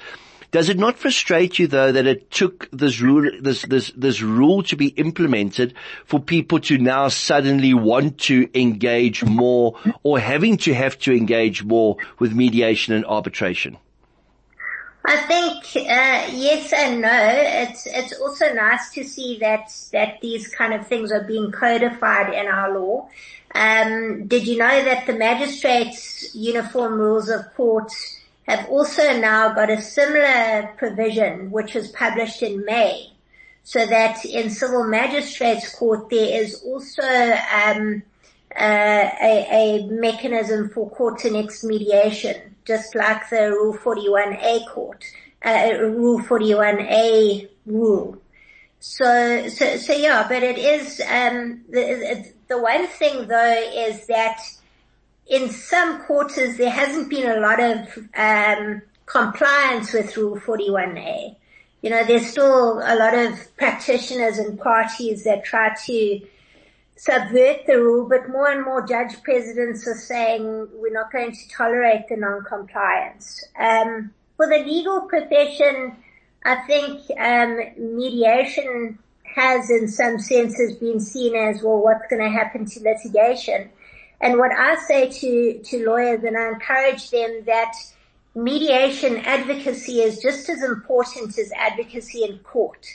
Does 0.52 0.68
it 0.68 0.78
not 0.78 0.98
frustrate 0.98 1.60
you 1.60 1.68
though 1.68 1.94
that 1.94 2.06
it 2.06 2.30
took 2.30 2.70
this 2.72 3.00
rule, 3.00 3.32
this, 3.40 3.62
this, 3.64 3.92
this 3.96 4.22
rule 4.22 4.64
to 4.64 4.76
be 4.76 4.88
implemented 4.88 5.74
for 6.06 6.20
people 6.20 6.60
to 6.62 6.78
now 6.78 7.08
suddenly 7.08 7.74
want 7.74 8.18
to 8.20 8.50
engage 8.54 9.24
more 9.24 9.80
or 10.04 10.20
having 10.20 10.58
to 10.58 10.74
have 10.74 11.00
to 11.00 11.14
engage 11.14 11.64
more 11.64 11.96
with 12.20 12.34
mediation 12.34 12.94
and 12.94 13.06
arbitration? 13.06 13.78
I 15.06 15.18
think 15.18 15.88
uh, 15.88 16.32
yes 16.32 16.72
and 16.74 17.02
no. 17.02 17.10
It's 17.12 17.88
it's 17.88 18.20
also 18.20 18.54
nice 18.54 18.92
to 18.92 19.04
see 19.04 19.40
that 19.40 19.74
that 19.94 20.22
these 20.22 20.48
kind 20.50 20.76
of 20.76 20.86
things 20.86 21.12
are 21.12 21.24
being 21.24 21.52
codified 21.52 22.34
in 22.34 22.46
our 22.48 22.78
law. 22.78 23.10
Um, 23.56 24.28
did 24.28 24.46
you 24.48 24.58
know 24.58 24.84
that 24.84 25.08
the 25.08 25.14
magistrates' 25.14 26.36
uniform 26.36 27.00
rules 27.00 27.30
of 27.30 27.52
court 27.56 27.92
have 28.48 28.68
also 28.70 29.20
now 29.20 29.54
got 29.54 29.70
a 29.70 29.82
similar 29.82 30.74
provision 30.78 31.52
which 31.52 31.74
was 31.76 31.90
published 31.90 32.42
in 32.42 32.66
May, 32.66 33.12
so 33.64 33.86
that 33.86 34.26
in 34.26 34.50
civil 34.50 34.86
magistrates' 34.86 35.74
court 35.76 36.10
there 36.10 36.42
is 36.42 36.62
also 36.64 37.04
um, 37.04 38.04
uh, 38.56 39.10
a, 39.22 39.48
a, 39.52 39.88
mechanism 39.88 40.70
for 40.70 40.90
court 40.90 41.24
annexed 41.24 41.64
mediation, 41.64 42.56
just 42.66 42.96
like 42.96 43.30
the 43.30 43.52
Rule 43.52 43.78
41A 43.78 44.68
court, 44.70 45.06
uh, 45.46 45.70
Rule 45.80 46.20
41A 46.20 47.50
rule. 47.66 48.18
So, 48.80 49.48
so, 49.48 49.78
so 49.78 49.94
yeah, 49.94 50.26
but 50.28 50.42
it 50.42 50.58
is, 50.58 51.00
um, 51.02 51.64
the, 51.70 52.26
the 52.48 52.58
one 52.58 52.88
thing 52.88 53.28
though 53.28 53.72
is 53.76 54.08
that 54.08 54.42
in 55.32 55.50
some 55.50 56.04
quarters 56.04 56.58
there 56.58 56.70
hasn't 56.70 57.10
been 57.10 57.32
a 57.32 57.40
lot 57.40 57.60
of, 57.60 57.98
um, 58.16 58.82
compliance 59.06 59.94
with 59.94 60.16
Rule 60.18 60.38
41A. 60.38 61.36
You 61.82 61.90
know, 61.90 62.04
there's 62.04 62.28
still 62.28 62.80
a 62.80 62.96
lot 62.96 63.16
of 63.16 63.58
practitioners 63.58 64.38
and 64.38 64.60
parties 64.60 65.24
that 65.24 65.44
try 65.46 65.74
to 65.86 66.22
subvert 66.98 67.66
the 67.66 67.78
rule, 67.78 68.08
but 68.08 68.30
more 68.30 68.50
and 68.50 68.64
more 68.64 68.86
judge 68.86 69.24
presidents 69.24 69.88
are 69.88 69.96
saying 69.96 70.68
we're 70.76 70.94
not 70.94 71.12
going 71.12 71.32
to 71.32 71.50
tolerate 71.50 72.08
the 72.10 72.18
non-compliance. 72.18 73.44
Um, 73.58 74.12
for 74.36 74.48
the 74.48 74.60
legal 74.60 75.02
profession, 75.02 75.96
I 76.44 76.56
think 76.68 77.02
um, 77.18 77.58
mediation 77.96 79.00
has 79.24 79.70
in 79.72 79.88
some 79.88 80.20
senses 80.20 80.76
been 80.76 81.00
seen 81.00 81.36
as, 81.36 81.64
well, 81.64 81.78
what's 81.78 82.06
going 82.10 82.22
to 82.22 82.30
happen 82.30 82.66
to 82.66 82.80
litigation? 82.82 83.72
And 84.22 84.38
what 84.38 84.52
I 84.52 84.76
say 84.76 85.10
to, 85.10 85.60
to 85.64 85.86
lawyers 85.86 86.24
and 86.24 86.38
I 86.38 86.50
encourage 86.50 87.10
them 87.10 87.44
that 87.46 87.74
mediation 88.36 89.18
advocacy 89.18 90.02
is 90.02 90.22
just 90.22 90.48
as 90.48 90.62
important 90.64 91.38
as 91.38 91.52
advocacy 91.58 92.24
in 92.24 92.38
court. 92.40 92.86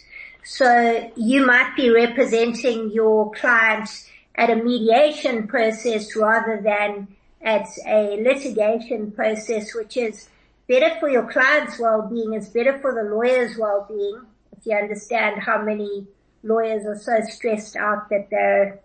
So 0.44 1.10
you 1.16 1.44
might 1.44 1.74
be 1.76 1.90
representing 1.90 2.92
your 2.92 3.32
client 3.32 3.88
at 4.36 4.50
a 4.50 4.56
mediation 4.56 5.48
process 5.48 6.14
rather 6.14 6.60
than 6.62 7.08
at 7.42 7.66
a 7.86 8.22
litigation 8.22 9.10
process, 9.10 9.74
which 9.74 9.96
is 9.96 10.28
better 10.68 10.98
for 11.00 11.08
your 11.08 11.30
client's 11.30 11.78
well-being, 11.78 12.34
it's 12.34 12.48
better 12.48 12.78
for 12.78 12.94
the 12.94 13.10
lawyer's 13.14 13.56
well-being, 13.56 14.20
if 14.56 14.66
you 14.66 14.76
understand 14.76 15.40
how 15.40 15.62
many 15.62 16.06
lawyers 16.42 16.86
are 16.86 16.98
so 16.98 17.18
stressed 17.28 17.76
out 17.76 18.08
that 18.10 18.28
they're, 18.30 18.80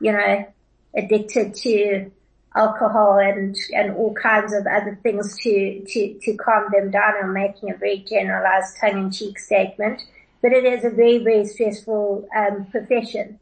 you 0.00 0.12
know, 0.12 0.46
addicted 0.96 1.54
to 1.54 2.10
alcohol 2.56 3.18
and, 3.18 3.56
and 3.74 3.94
all 3.96 4.14
kinds 4.14 4.52
of 4.52 4.66
other 4.66 4.98
things 5.02 5.36
to, 5.38 5.84
to, 5.86 6.18
to 6.22 6.36
calm 6.36 6.68
them 6.72 6.90
down. 6.90 7.14
I'm 7.22 7.32
making 7.32 7.70
a 7.70 7.76
very 7.76 7.98
generalized 7.98 8.76
tongue-in-cheek 8.80 9.38
statement, 9.38 10.02
but 10.40 10.52
it 10.52 10.64
is 10.64 10.84
a 10.84 10.90
very, 10.90 11.18
very 11.18 11.46
stressful 11.46 12.28
um, 12.36 12.66
profession. 12.66 13.38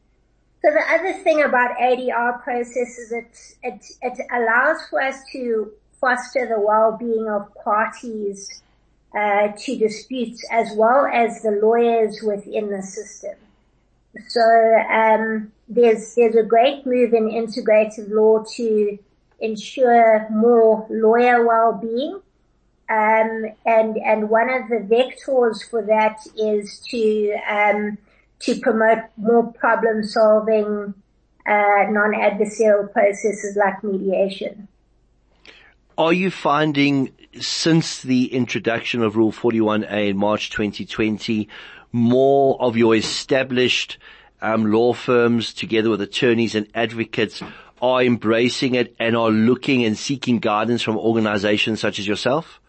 So 0.63 0.71
the 0.71 0.81
other 0.93 1.13
thing 1.25 1.43
about 1.43 1.77
ADR 1.77 2.43
process 2.43 2.99
is 2.99 3.13
it, 3.13 3.57
it, 3.63 3.85
it 4.01 4.27
allows 4.33 4.79
for 4.89 5.03
us 5.03 5.17
to 5.33 5.73
foster 6.01 6.47
the 6.47 6.61
well-being 6.61 7.29
of 7.29 7.53
parties 7.63 8.63
uh, 9.15 9.49
to 9.57 9.77
disputes 9.77 10.45
as 10.51 10.69
well 10.77 11.07
as 11.13 11.43
the 11.43 11.51
lawyers 11.63 12.23
within 12.23 12.71
the 12.71 12.83
system. 12.83 13.35
So 14.29 14.41
um, 14.41 15.53
there's 15.75 16.15
there's 16.15 16.37
a 16.37 16.43
great 16.43 16.85
move 16.87 17.13
in 17.15 17.31
integrative 17.31 18.11
law 18.11 18.45
to 18.57 18.99
ensure 19.41 20.27
more 20.31 20.87
lawyer 20.91 21.45
well-being, 21.47 22.21
um, 22.89 23.45
and 23.67 23.97
and 23.97 24.29
one 24.29 24.51
of 24.51 24.69
the 24.69 24.87
vectors 24.95 25.69
for 25.69 25.83
that 25.83 26.19
is 26.37 26.81
to 26.91 27.37
um, 27.49 27.99
to 28.41 28.59
promote 28.61 28.99
more 29.17 29.53
problem-solving, 29.53 30.95
uh, 31.47 31.85
non-adversarial 31.91 32.93
processes 32.93 33.57
like 33.57 33.83
mediation. 33.85 34.69
Are 35.97 36.13
you 36.13 36.31
finding 36.31 37.13
since 37.41 38.01
the 38.01 38.35
introduction 38.35 39.03
of 39.03 39.17
Rule 39.17 39.31
41A 39.31 40.11
in 40.11 40.17
March 40.17 40.51
2020, 40.51 41.49
more 41.93 42.61
of 42.61 42.77
your 42.77 42.97
established 42.97 43.99
um, 44.43 44.71
law 44.71 44.93
firms 44.93 45.55
together 45.55 45.89
with 45.89 46.03
attorneys 46.03 46.55
and 46.55 46.69
advocates 46.75 47.43
are 47.81 48.03
embracing 48.03 48.75
it 48.75 48.95
and 48.99 49.17
are 49.17 49.31
looking 49.31 49.85
and 49.85 49.97
seeking 49.97 50.39
guidance 50.39 50.83
from 50.83 50.99
organizations 50.99 51.81
such 51.81 51.99
as 51.99 52.07
yourself? 52.07 52.61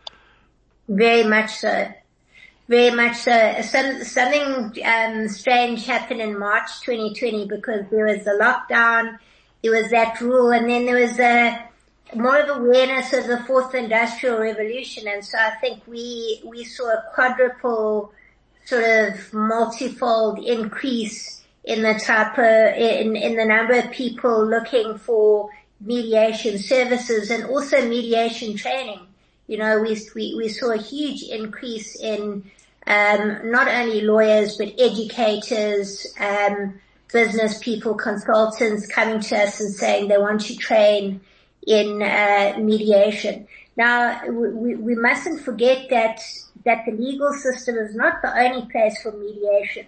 Very 0.88 1.24
much 1.24 1.52
so. 1.56 1.92
Very 2.70 2.96
much 2.96 3.18
so. 3.18 3.62
Some, 3.62 4.04
something 4.04 4.84
um, 4.86 5.28
strange 5.28 5.86
happened 5.86 6.22
in 6.22 6.40
March 6.40 6.82
2020 6.86 7.48
because 7.48 7.86
there 7.92 8.06
was 8.06 8.24
the 8.24 8.32
lockdown 8.32 9.20
there 9.64 9.72
was 9.72 9.90
that 9.92 10.20
rule 10.20 10.52
and 10.52 10.70
then 10.70 10.86
there 10.86 11.00
was 11.00 11.18
a, 11.20 11.70
more 12.16 12.38
of 12.38 12.58
awareness 12.58 13.14
of 13.14 13.28
the 13.28 13.40
fourth 13.48 13.74
industrial 13.74 14.38
revolution. 14.40 15.08
And 15.08 15.26
so 15.26 15.38
I 15.40 15.52
think 15.62 15.82
we, 15.88 16.42
we 16.44 16.66
saw 16.66 16.92
a 16.92 17.04
quadruple 17.14 18.12
sort 18.66 18.84
of 18.84 19.34
multifold 19.34 20.40
increase 20.40 21.43
in 21.64 21.82
the 21.82 21.94
type 21.94 22.38
of, 22.38 22.78
in, 22.78 23.16
in 23.16 23.36
the 23.36 23.46
number 23.46 23.74
of 23.74 23.92
people 23.92 24.46
looking 24.46 24.98
for 24.98 25.50
mediation 25.80 26.58
services 26.58 27.30
and 27.30 27.46
also 27.46 27.88
mediation 27.88 28.56
training. 28.56 29.00
You 29.48 29.58
know, 29.58 29.82
we, 29.82 29.98
we, 30.16 30.36
we 30.36 30.50
saw 30.50 30.72
a 30.72 30.78
huge 30.78 31.24
increase 31.24 32.00
in, 32.00 32.50
um, 32.88 33.52
not 33.52 33.68
only 33.68 34.02
lawyers, 34.02 34.58
but 34.58 34.74
educators, 34.80 36.08
um, 36.20 36.80
business 37.12 37.60
people, 37.60 37.94
consultants 37.94 38.88
coming 38.88 39.20
to 39.22 39.38
us 39.38 39.60
and 39.60 39.74
saying 39.74 40.08
they 40.08 40.18
want 40.18 40.42
to 40.42 40.56
train 40.56 41.22
in 41.66 42.02
uh, 42.02 42.56
mediation. 42.60 43.48
Now, 43.78 44.26
we, 44.28 44.76
we 44.76 44.96
mustn't 44.96 45.42
forget 45.42 45.90
that 45.90 46.22
that 46.66 46.86
the 46.86 46.94
legal 46.94 47.34
system 47.34 47.76
is 47.76 47.94
not 47.94 48.22
the 48.22 48.34
only 48.38 48.70
place 48.72 49.02
for 49.02 49.12
mediation. 49.12 49.86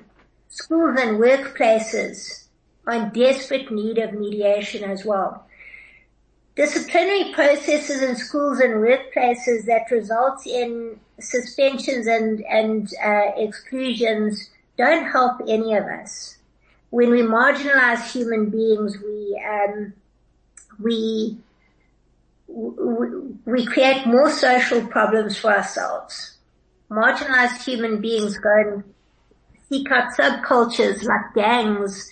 Schools 0.55 0.97
and 0.97 1.19
workplaces 1.19 2.45
are 2.87 2.93
in 2.93 3.09
desperate 3.09 3.69
need 3.73 3.97
of 3.97 4.13
mediation 4.13 4.89
as 4.89 5.03
well. 5.03 5.45
Disciplinary 6.55 7.33
processes 7.33 8.01
in 8.01 8.15
schools 8.15 8.61
and 8.61 8.75
workplaces 8.75 9.65
that 9.65 9.91
result 9.91 10.47
in 10.47 10.97
suspensions 11.19 12.07
and, 12.07 12.39
and 12.45 12.89
uh, 13.03 13.31
exclusions 13.35 14.49
don't 14.77 15.11
help 15.11 15.41
any 15.45 15.73
of 15.73 15.83
us. 15.83 16.37
When 16.89 17.09
we 17.09 17.21
marginalize 17.21 18.09
human 18.09 18.49
beings, 18.49 18.97
we 18.97 19.43
um, 19.45 19.93
we 20.79 21.37
we 22.47 23.65
create 23.65 24.07
more 24.07 24.29
social 24.31 24.87
problems 24.87 25.37
for 25.37 25.51
ourselves. 25.51 26.37
Marginalized 26.89 27.61
human 27.61 27.99
beings 27.99 28.37
go 28.37 28.57
and 28.57 28.94
seek 29.69 29.91
out 29.91 30.13
subcultures 30.13 31.03
like 31.03 31.33
gangs. 31.33 32.11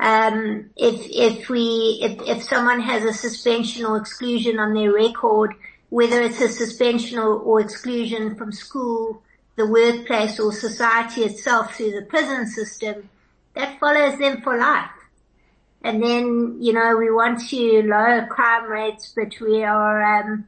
Um, 0.00 0.70
if 0.76 0.94
if 1.10 1.48
we 1.48 1.98
if 2.02 2.20
if 2.22 2.42
someone 2.44 2.80
has 2.80 3.04
a 3.04 3.12
suspension 3.12 3.84
or 3.84 3.96
exclusion 3.96 4.58
on 4.58 4.74
their 4.74 4.92
record, 4.92 5.54
whether 5.90 6.22
it's 6.22 6.40
a 6.40 6.48
suspension 6.48 7.18
or, 7.18 7.34
or 7.34 7.60
exclusion 7.60 8.36
from 8.36 8.52
school, 8.52 9.22
the 9.56 9.66
workplace, 9.66 10.38
or 10.38 10.52
society 10.52 11.22
itself 11.22 11.74
through 11.74 11.92
the 11.92 12.02
prison 12.02 12.46
system, 12.46 13.08
that 13.54 13.80
follows 13.80 14.18
them 14.18 14.40
for 14.42 14.56
life. 14.56 14.90
And 15.82 16.02
then, 16.02 16.58
you 16.60 16.72
know, 16.72 16.96
we 16.96 17.10
want 17.10 17.40
to 17.48 17.82
lower 17.82 18.26
crime 18.26 18.70
rates, 18.70 19.12
but 19.14 19.34
we 19.40 19.62
are, 19.62 20.20
um, 20.20 20.46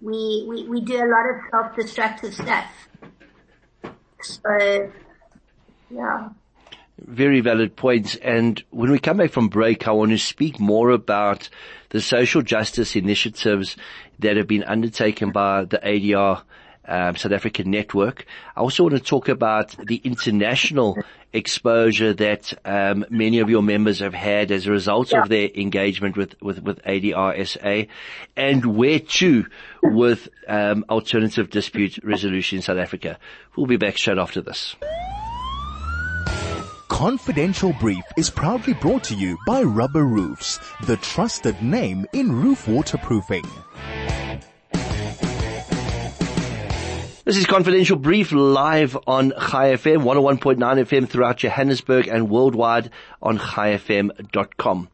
we, 0.00 0.44
we, 0.48 0.68
we 0.68 0.80
do 0.82 0.96
a 0.96 1.08
lot 1.08 1.28
of 1.28 1.36
self-destructive 1.50 2.34
stuff. 2.34 2.66
So, 4.22 4.92
yeah. 5.90 6.30
Very 6.98 7.40
valid 7.40 7.76
points. 7.76 8.16
And 8.16 8.62
when 8.70 8.90
we 8.90 8.98
come 8.98 9.16
back 9.16 9.30
from 9.30 9.48
break, 9.48 9.88
I 9.88 9.92
want 9.92 10.10
to 10.10 10.18
speak 10.18 10.60
more 10.60 10.90
about 10.90 11.48
the 11.90 12.00
social 12.00 12.42
justice 12.42 12.94
initiatives 12.94 13.76
that 14.18 14.36
have 14.36 14.46
been 14.46 14.64
undertaken 14.64 15.32
by 15.32 15.64
the 15.64 15.78
ADR 15.78 16.42
um, 16.86 17.16
South 17.16 17.32
African 17.32 17.70
network. 17.70 18.26
I 18.56 18.60
also 18.60 18.82
want 18.82 18.96
to 18.96 19.00
talk 19.00 19.28
about 19.28 19.76
the 19.86 19.96
international 19.96 20.98
exposure 21.32 22.12
that 22.14 22.52
um, 22.64 23.04
many 23.08 23.38
of 23.38 23.48
your 23.48 23.62
members 23.62 24.00
have 24.00 24.14
had 24.14 24.50
as 24.50 24.66
a 24.66 24.72
result 24.72 25.12
yeah. 25.12 25.22
of 25.22 25.28
their 25.28 25.48
engagement 25.54 26.16
with 26.16 26.34
with 26.42 26.62
with 26.62 26.82
ADRSA, 26.82 27.88
and 28.36 28.76
where 28.76 28.98
to 28.98 29.46
with 29.82 30.28
um, 30.48 30.84
alternative 30.90 31.50
dispute 31.50 31.98
resolution 32.02 32.56
in 32.56 32.62
South 32.62 32.78
Africa. 32.78 33.18
We'll 33.56 33.66
be 33.66 33.76
back 33.76 33.96
straight 33.96 34.18
after 34.18 34.40
this. 34.40 34.74
Confidential 37.00 37.72
Brief 37.80 38.04
is 38.18 38.28
proudly 38.28 38.74
brought 38.74 39.02
to 39.04 39.14
you 39.14 39.38
by 39.46 39.62
Rubber 39.62 40.04
Roofs, 40.04 40.60
the 40.84 40.98
trusted 40.98 41.62
name 41.62 42.04
in 42.12 42.30
roof 42.30 42.68
waterproofing. 42.68 43.46
This 47.24 47.38
is 47.38 47.46
Confidential 47.46 47.96
Brief 47.96 48.32
live 48.32 48.98
on 49.06 49.30
Chai 49.30 49.72
FM, 49.76 50.02
101.9 50.02 50.58
FM 50.58 51.08
throughout 51.08 51.38
Johannesburg 51.38 52.06
and 52.06 52.28
worldwide 52.28 52.90
on 53.22 53.38
chaifm.com. 53.38 54.88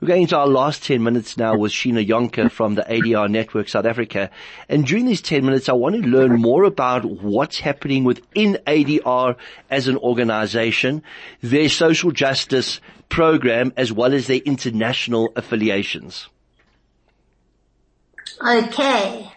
We're 0.00 0.08
going 0.08 0.22
into 0.22 0.38
our 0.38 0.46
last 0.46 0.82
10 0.84 1.02
minutes 1.02 1.36
now 1.36 1.58
with 1.58 1.72
Sheena 1.72 2.08
Jonker 2.08 2.50
from 2.50 2.74
the 2.74 2.82
ADR 2.82 3.30
Network 3.30 3.68
South 3.68 3.84
Africa. 3.84 4.30
And 4.66 4.86
during 4.86 5.04
these 5.04 5.20
10 5.20 5.44
minutes, 5.44 5.68
I 5.68 5.74
want 5.74 5.94
to 5.96 6.00
learn 6.00 6.40
more 6.40 6.64
about 6.64 7.04
what's 7.04 7.58
happening 7.58 8.04
within 8.04 8.56
ADR 8.66 9.36
as 9.68 9.88
an 9.88 9.98
organization, 9.98 11.02
their 11.42 11.68
social 11.68 12.12
justice 12.12 12.80
program, 13.10 13.74
as 13.76 13.92
well 13.92 14.14
as 14.14 14.26
their 14.26 14.38
international 14.38 15.34
affiliations. 15.36 16.30
Okay. 18.40 19.30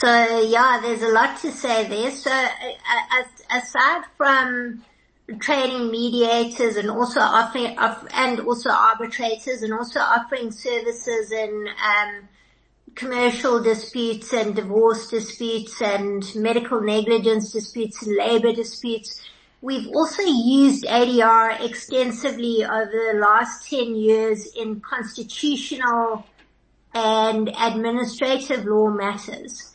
So 0.00 0.40
yeah, 0.40 0.80
there's 0.80 1.02
a 1.02 1.08
lot 1.08 1.38
to 1.40 1.52
say 1.52 1.86
there. 1.86 2.10
So 2.12 2.30
uh, 2.30 3.22
aside 3.50 4.04
from 4.16 4.84
training 5.38 5.90
mediators 5.90 6.76
and 6.76 6.90
also 6.90 7.20
offering, 7.20 7.76
and 8.14 8.40
also 8.40 8.70
arbitrators 8.70 9.62
and 9.62 9.72
also 9.72 10.00
offering 10.00 10.50
services 10.50 11.30
in, 11.30 11.68
um, 11.84 12.28
commercial 12.94 13.62
disputes 13.62 14.32
and 14.32 14.54
divorce 14.54 15.08
disputes 15.08 15.80
and 15.80 16.34
medical 16.34 16.80
negligence 16.80 17.52
disputes 17.52 18.02
and 18.02 18.16
labor 18.16 18.52
disputes. 18.52 19.20
We've 19.62 19.88
also 19.88 20.22
used 20.22 20.84
ADR 20.84 21.64
extensively 21.64 22.64
over 22.64 23.12
the 23.12 23.18
last 23.20 23.68
10 23.68 23.94
years 23.94 24.52
in 24.56 24.80
constitutional 24.80 26.26
and 26.94 27.48
administrative 27.48 28.64
law 28.64 28.88
matters. 28.88 29.69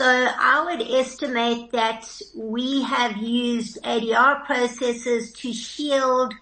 So 0.00 0.06
I 0.08 0.64
would 0.64 0.80
estimate 0.80 1.72
that 1.72 2.10
we 2.34 2.80
have 2.84 3.18
used 3.18 3.82
ADR 3.82 4.46
processes 4.46 5.30
to 5.34 5.52
shield 5.52 6.32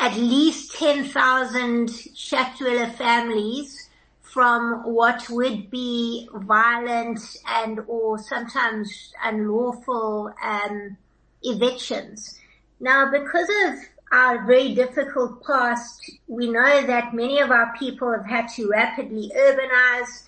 at 0.00 0.16
least 0.16 0.74
10,000 0.76 1.88
shack 2.16 2.58
dweller 2.58 2.90
families 2.90 3.90
from 4.22 4.82
what 4.92 5.30
would 5.30 5.70
be 5.70 6.28
violent 6.34 7.20
and 7.46 7.78
or 7.86 8.18
sometimes 8.18 9.12
unlawful 9.22 10.34
um, 10.42 10.96
evictions. 11.44 12.40
Now 12.80 13.08
because 13.08 13.48
of 13.66 13.74
our 14.10 14.44
very 14.48 14.74
difficult 14.74 15.44
past, 15.46 16.10
we 16.26 16.50
know 16.50 16.84
that 16.88 17.14
many 17.14 17.38
of 17.38 17.52
our 17.52 17.72
people 17.78 18.10
have 18.10 18.26
had 18.26 18.48
to 18.56 18.68
rapidly 18.68 19.30
urbanize, 19.38 20.24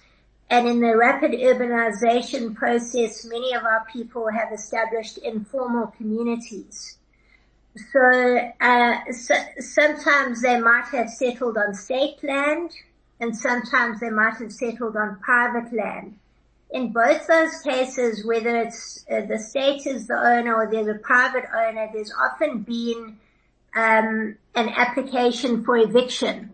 and 0.52 0.68
in 0.68 0.80
the 0.80 0.94
rapid 0.94 1.30
urbanization 1.30 2.54
process, 2.54 3.24
many 3.24 3.54
of 3.54 3.64
our 3.64 3.86
people 3.90 4.28
have 4.28 4.52
established 4.52 5.16
informal 5.16 5.86
communities. 5.96 6.98
So, 7.90 8.50
uh, 8.60 8.98
so, 9.12 9.34
sometimes 9.60 10.42
they 10.42 10.60
might 10.60 10.88
have 10.92 11.08
settled 11.08 11.56
on 11.56 11.72
state 11.72 12.22
land 12.22 12.70
and 13.18 13.34
sometimes 13.34 14.00
they 14.00 14.10
might 14.10 14.34
have 14.34 14.52
settled 14.52 14.94
on 14.94 15.20
private 15.20 15.72
land. 15.72 16.18
In 16.70 16.92
both 16.92 17.26
those 17.26 17.62
cases, 17.62 18.22
whether 18.26 18.54
it's 18.58 19.06
uh, 19.10 19.22
the 19.22 19.38
state 19.38 19.86
is 19.86 20.06
the 20.06 20.18
owner 20.18 20.54
or 20.54 20.70
there's 20.70 20.86
a 20.86 20.98
private 20.98 21.44
owner, 21.56 21.88
there's 21.94 22.12
often 22.12 22.60
been 22.60 23.16
um, 23.74 24.36
an 24.54 24.68
application 24.68 25.64
for 25.64 25.78
eviction. 25.78 26.52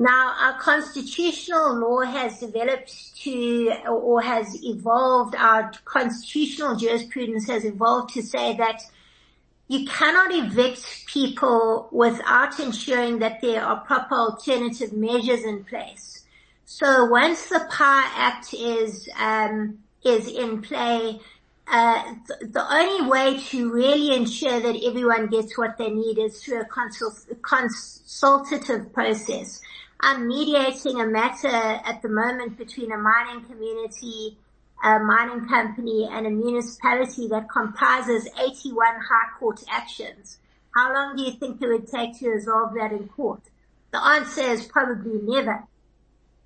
Now, 0.00 0.32
our 0.38 0.60
constitutional 0.60 1.74
law 1.74 2.02
has 2.02 2.38
developed 2.38 3.16
to, 3.24 3.72
or 3.88 4.22
has 4.22 4.62
evolved, 4.64 5.34
our 5.34 5.72
constitutional 5.84 6.76
jurisprudence 6.76 7.48
has 7.48 7.64
evolved 7.64 8.14
to 8.14 8.22
say 8.22 8.56
that 8.58 8.80
you 9.66 9.86
cannot 9.86 10.32
evict 10.32 11.06
people 11.06 11.88
without 11.90 12.60
ensuring 12.60 13.18
that 13.18 13.40
there 13.40 13.60
are 13.60 13.80
proper 13.80 14.14
alternative 14.14 14.92
measures 14.92 15.42
in 15.42 15.64
place. 15.64 16.24
So 16.64 17.06
once 17.06 17.48
the 17.48 17.66
PIE 17.68 18.12
Act 18.14 18.54
is, 18.54 19.08
um, 19.18 19.78
is 20.04 20.28
in 20.28 20.62
play, 20.62 21.20
uh, 21.66 22.14
the 22.40 22.64
only 22.70 23.10
way 23.10 23.38
to 23.48 23.72
really 23.72 24.14
ensure 24.14 24.60
that 24.60 24.80
everyone 24.86 25.26
gets 25.26 25.58
what 25.58 25.76
they 25.76 25.90
need 25.90 26.18
is 26.18 26.42
through 26.42 26.60
a 26.60 26.64
consult- 26.64 27.26
consultative 27.42 28.92
process. 28.92 29.60
I'm 30.00 30.28
mediating 30.28 31.00
a 31.00 31.06
matter 31.06 31.48
at 31.48 32.02
the 32.02 32.08
moment 32.08 32.56
between 32.56 32.92
a 32.92 32.96
mining 32.96 33.44
community, 33.44 34.38
a 34.84 35.00
mining 35.00 35.48
company 35.48 36.08
and 36.10 36.26
a 36.26 36.30
municipality 36.30 37.26
that 37.28 37.50
comprises 37.50 38.28
81 38.40 38.86
high 38.86 39.38
court 39.38 39.60
actions. 39.68 40.38
How 40.72 40.94
long 40.94 41.16
do 41.16 41.24
you 41.24 41.32
think 41.32 41.60
it 41.60 41.66
would 41.66 41.88
take 41.88 42.16
to 42.20 42.28
resolve 42.28 42.74
that 42.74 42.92
in 42.92 43.08
court? 43.08 43.40
The 43.90 44.04
answer 44.04 44.42
is 44.42 44.66
probably 44.66 45.20
never. 45.22 45.64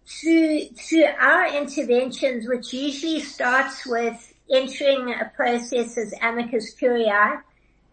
Through, 0.07 0.69
through 0.71 1.05
our 1.21 1.55
interventions, 1.55 2.49
which 2.49 2.73
usually 2.73 3.21
starts 3.21 3.85
with 3.85 4.33
entering 4.51 5.12
a 5.12 5.31
process 5.37 5.99
as 5.99 6.15
amicus 6.23 6.71
curiae, 6.73 7.43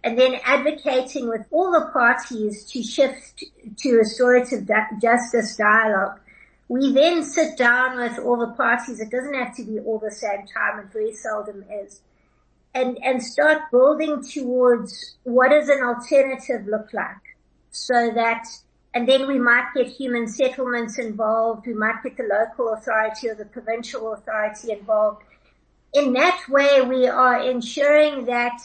and 0.04 0.18
then 0.18 0.40
advocating 0.46 1.28
with 1.28 1.46
all 1.52 1.72
the 1.72 1.90
parties 1.92 2.64
to 2.66 2.82
shift 2.82 3.44
to 3.78 3.96
restorative 3.96 4.68
justice 5.02 5.58
dialogue. 5.58 6.20
We 6.70 6.94
then 6.94 7.24
sit 7.24 7.58
down 7.58 7.98
with 7.98 8.20
all 8.20 8.38
the 8.38 8.54
parties. 8.54 9.00
It 9.00 9.10
doesn't 9.10 9.34
have 9.34 9.56
to 9.58 9.64
be 9.64 9.80
all 9.80 10.00
the 10.00 10.12
same 10.12 10.46
time. 10.48 10.80
It 10.80 10.94
very 10.94 11.14
seldom 11.14 11.66
is. 11.84 12.02
And, 12.76 13.00
and 13.04 13.22
start 13.22 13.72
building 13.72 14.24
towards 14.24 15.18
what 15.24 15.50
does 15.50 15.68
an 15.70 15.82
alternative 15.84 16.68
look 16.68 16.94
like 16.94 17.36
so 17.72 18.12
that, 18.14 18.46
and 18.94 19.10
then 19.10 19.28
we 19.28 19.40
might 19.40 19.66
get 19.76 19.88
human 19.88 20.28
settlements 20.28 21.00
involved. 21.00 21.66
We 21.66 21.74
might 21.74 22.04
get 22.04 22.18
the 22.18 22.24
local 22.24 22.74
authority 22.74 23.30
or 23.30 23.36
the 23.36 23.46
provincial 23.46 24.14
authority 24.14 24.72
involved. 24.72 25.24
In 25.94 26.14
that 26.14 26.44
way, 26.48 26.82
we 26.82 27.08
are 27.08 27.42
ensuring 27.42 28.26
that 28.26 28.62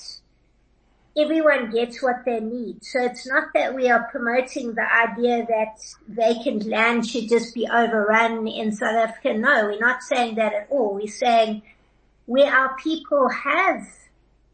everyone 1.16 1.70
gets 1.70 2.03
what 2.03 2.24
they 2.24 2.40
need. 2.40 2.85
So 2.85 3.03
it's 3.03 3.27
not 3.27 3.48
that 3.55 3.74
we 3.74 3.88
are 3.88 4.09
promoting 4.11 4.74
the 4.74 4.87
idea 4.92 5.46
that 5.46 5.79
vacant 6.09 6.66
land 6.66 7.07
should 7.07 7.29
just 7.29 7.55
be 7.55 7.68
overrun 7.72 8.46
in 8.48 8.72
South 8.72 8.96
Africa. 8.96 9.35
No, 9.35 9.66
we're 9.66 9.79
not 9.79 10.03
saying 10.03 10.35
that 10.37 10.53
at 10.53 10.66
all. 10.70 10.94
We're 10.94 11.07
saying 11.07 11.62
where 12.27 12.53
our 12.53 12.77
people 12.77 13.29
have 13.29 13.87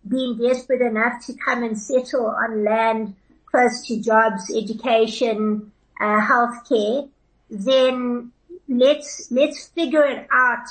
been 0.06 0.38
desperate 0.38 0.82
enough 0.82 1.24
to 1.26 1.34
come 1.34 1.62
and 1.62 1.78
settle 1.78 2.26
on 2.26 2.64
land 2.64 3.14
close 3.46 3.86
to 3.86 4.00
jobs, 4.00 4.50
education, 4.54 5.72
uh, 6.00 6.20
healthcare, 6.20 7.08
then 7.50 8.32
let's, 8.68 9.30
let's 9.30 9.66
figure 9.68 10.04
it 10.04 10.26
out, 10.32 10.66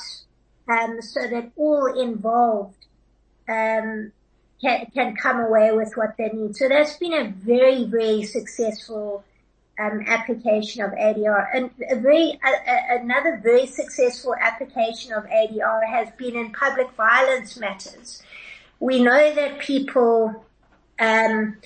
um, 0.67 1.01
so 1.01 1.27
that 1.27 1.51
all 1.55 2.01
involved, 2.01 2.85
um, 3.47 4.11
can, 4.61 4.85
can 4.93 5.15
come 5.15 5.39
away 5.39 5.71
with 5.71 5.93
what 5.95 6.15
they 6.17 6.29
need. 6.29 6.55
So 6.55 6.67
that's 6.67 6.97
been 6.97 7.13
a 7.13 7.29
very, 7.29 7.85
very 7.85 8.23
successful 8.23 9.23
um, 9.79 10.03
application 10.07 10.83
of 10.83 10.91
ADR. 10.91 11.47
And 11.53 11.71
a 11.89 11.95
very, 11.95 12.39
another 12.89 13.39
very 13.41 13.65
successful 13.65 14.35
application 14.39 15.13
of 15.13 15.23
ADR 15.25 15.87
has 15.87 16.09
been 16.17 16.35
in 16.35 16.51
public 16.51 16.91
violence 16.91 17.57
matters. 17.57 18.21
We 18.79 19.01
know 19.01 19.33
that 19.33 19.59
people 19.59 20.45
um, 20.99 21.57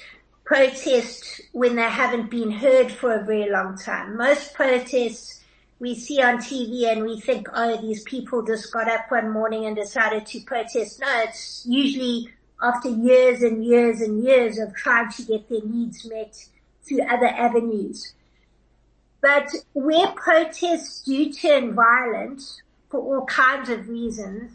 protest 0.45 1.41
when 1.51 1.75
they 1.75 1.83
haven't 1.83 2.29
been 2.29 2.51
heard 2.51 2.91
for 2.91 3.15
a 3.15 3.23
very 3.23 3.49
long 3.49 3.77
time. 3.77 4.17
Most 4.17 4.53
protests 4.53 5.41
we 5.79 5.95
see 5.95 6.21
on 6.21 6.37
TV 6.37 6.91
and 6.91 7.03
we 7.03 7.19
think, 7.19 7.47
oh, 7.53 7.81
these 7.81 8.03
people 8.03 8.43
just 8.43 8.71
got 8.71 8.89
up 8.89 9.09
one 9.09 9.31
morning 9.31 9.65
and 9.65 9.75
decided 9.75 10.25
to 10.27 10.39
protest. 10.41 10.99
No, 10.99 11.23
it's 11.23 11.65
usually 11.67 12.29
after 12.63 12.89
years 12.89 13.43
and 13.43 13.63
years 13.63 13.99
and 14.01 14.23
years 14.23 14.57
of 14.57 14.73
trying 14.73 15.11
to 15.11 15.21
get 15.23 15.49
their 15.49 15.61
needs 15.63 16.05
met 16.09 16.35
through 16.83 17.03
other 17.03 17.27
avenues. 17.27 18.13
But 19.21 19.49
where 19.73 20.07
protests 20.07 21.03
do 21.03 21.31
turn 21.31 21.75
violent 21.75 22.41
for 22.89 22.99
all 22.99 23.25
kinds 23.25 23.69
of 23.69 23.87
reasons, 23.89 24.51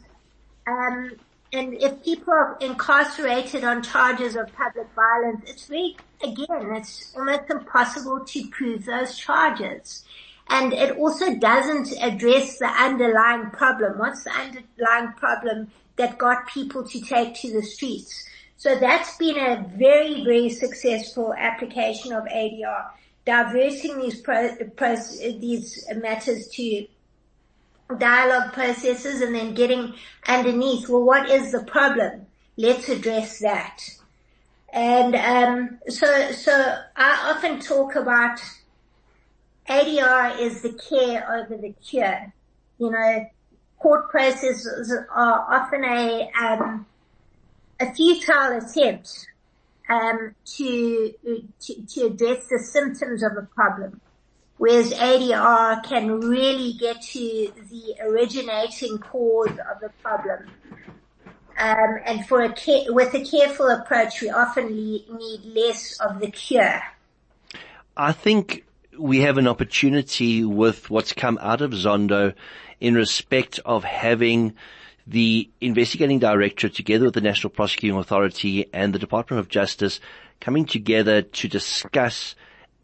um, 0.66 1.12
and 1.52 1.74
if 1.74 2.02
people 2.04 2.32
are 2.32 2.58
incarcerated 2.60 3.64
on 3.64 3.82
charges 3.82 4.36
of 4.36 4.52
public 4.54 4.86
violence, 4.94 5.42
it's 5.46 5.66
very, 5.66 5.96
again, 6.22 6.74
it's 6.74 7.12
almost 7.16 7.50
impossible 7.50 8.24
to 8.26 8.48
prove 8.48 8.84
those 8.84 9.16
charges. 9.16 10.04
And 10.48 10.72
it 10.72 10.96
also 10.96 11.34
doesn't 11.36 11.92
address 12.00 12.58
the 12.58 12.68
underlying 12.68 13.50
problem. 13.50 13.98
What's 13.98 14.24
the 14.24 14.32
underlying 14.32 15.12
problem? 15.14 15.70
That 15.98 16.18
got 16.18 16.48
people 16.48 16.84
to 16.84 17.00
take 17.00 17.34
to 17.34 17.52
the 17.52 17.62
streets. 17.62 18.24
So 18.56 18.76
that's 18.78 19.16
been 19.16 19.36
a 19.36 19.64
very, 19.76 20.24
very 20.24 20.50
successful 20.50 21.34
application 21.36 22.12
of 22.12 22.24
ADR, 22.24 22.86
diverting 23.24 23.98
these 24.00 24.20
pro, 24.20 24.54
pro, 24.76 24.96
these 24.96 25.86
matters 25.96 26.48
to 26.48 26.86
dialogue 27.96 28.52
processes 28.52 29.20
and 29.20 29.34
then 29.34 29.54
getting 29.54 29.94
underneath, 30.26 30.88
well, 30.88 31.02
what 31.02 31.30
is 31.30 31.52
the 31.52 31.62
problem? 31.64 32.26
Let's 32.56 32.88
address 32.88 33.38
that. 33.38 33.88
And 34.72 35.14
um, 35.14 35.78
so, 35.88 36.32
so 36.32 36.78
I 36.96 37.32
often 37.34 37.60
talk 37.60 37.94
about 37.94 38.40
ADR 39.68 40.38
is 40.40 40.62
the 40.62 40.72
care 40.72 41.30
over 41.32 41.56
the 41.56 41.72
cure. 41.72 42.32
You 42.78 42.90
know, 42.90 43.26
court 43.78 44.10
processes 44.10 44.92
are 45.14 45.46
often 45.48 45.84
a 45.84 46.30
um, 46.40 46.86
a 47.80 47.92
futile 47.94 48.58
attempt 48.58 49.26
um, 49.88 50.34
to, 50.44 51.14
to 51.60 51.82
to 51.86 52.06
address 52.06 52.46
the 52.48 52.58
symptoms 52.58 53.22
of 53.22 53.32
a 53.36 53.42
problem, 53.54 54.00
whereas 54.58 54.92
ADR 54.92 55.82
can 55.84 56.20
really 56.20 56.72
get 56.74 57.00
to 57.02 57.52
the 57.70 57.96
originating 58.02 58.98
cause 58.98 59.50
of 59.50 59.80
the 59.80 59.90
problem. 60.02 60.50
Um, 61.56 61.98
and 62.06 62.26
for 62.26 62.42
a 62.42 62.52
care, 62.52 62.92
with 62.92 63.14
a 63.14 63.24
careful 63.24 63.68
approach, 63.68 64.20
we 64.20 64.30
often 64.30 64.76
need 64.76 65.40
less 65.44 65.98
of 65.98 66.20
the 66.20 66.30
cure. 66.30 66.80
I 67.96 68.12
think 68.12 68.64
we 68.96 69.20
have 69.20 69.38
an 69.38 69.48
opportunity 69.48 70.44
with 70.44 70.88
what's 70.88 71.12
come 71.12 71.38
out 71.40 71.60
of 71.60 71.72
Zondo 71.72 72.34
in 72.80 72.94
respect 72.94 73.60
of 73.64 73.84
having 73.84 74.54
the 75.06 75.48
investigating 75.60 76.18
directorate 76.18 76.74
together 76.74 77.06
with 77.06 77.14
the 77.14 77.20
National 77.20 77.50
Prosecuting 77.50 77.98
Authority 77.98 78.66
and 78.72 78.92
the 78.92 78.98
Department 78.98 79.40
of 79.40 79.48
Justice 79.48 80.00
coming 80.40 80.66
together 80.66 81.22
to 81.22 81.48
discuss 81.48 82.34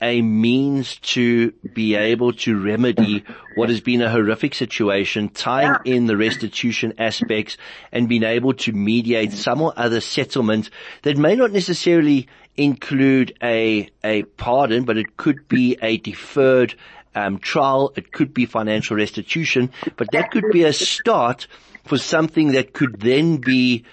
a 0.01 0.21
means 0.21 0.97
to 0.97 1.53
be 1.73 1.95
able 1.95 2.33
to 2.33 2.61
remedy 2.61 3.25
what 3.55 3.69
has 3.69 3.81
been 3.81 4.03
a 4.03 4.11
horrific 4.11 4.55
situation, 4.55 5.29
tying 5.29 5.77
in 5.85 6.07
the 6.07 6.17
restitution 6.17 6.93
aspects 6.99 7.57
and 7.93 8.09
being 8.09 8.25
able 8.25 8.53
to 8.53 8.73
mediate 8.73 9.33
some 9.33 9.63
or 9.63 9.73
other 9.77 10.01
settlement 10.01 10.69
that 11.03 11.17
may 11.17 11.37
not 11.37 11.53
necessarily 11.53 12.29
include 12.57 13.37
a, 13.43 13.89
a 14.03 14.25
pardon, 14.25 14.85
but 14.85 14.97
it 14.97 15.17
could 15.17 15.49
be 15.49 15.77
a 15.81 15.97
deferred 15.99 16.75
um, 17.15 17.39
trial. 17.39 17.93
It 17.97 18.13
could 18.13 18.35
be 18.35 18.47
financial 18.47 18.97
restitution, 18.97 19.71
but 19.97 20.09
that 20.13 20.31
could 20.31 20.51
be 20.53 20.65
a 20.65 20.73
start 20.73 21.47
for 21.85 21.99
something 21.99 22.53
that 22.53 22.73
could 22.73 23.01
then 23.01 23.39
be 23.39 23.85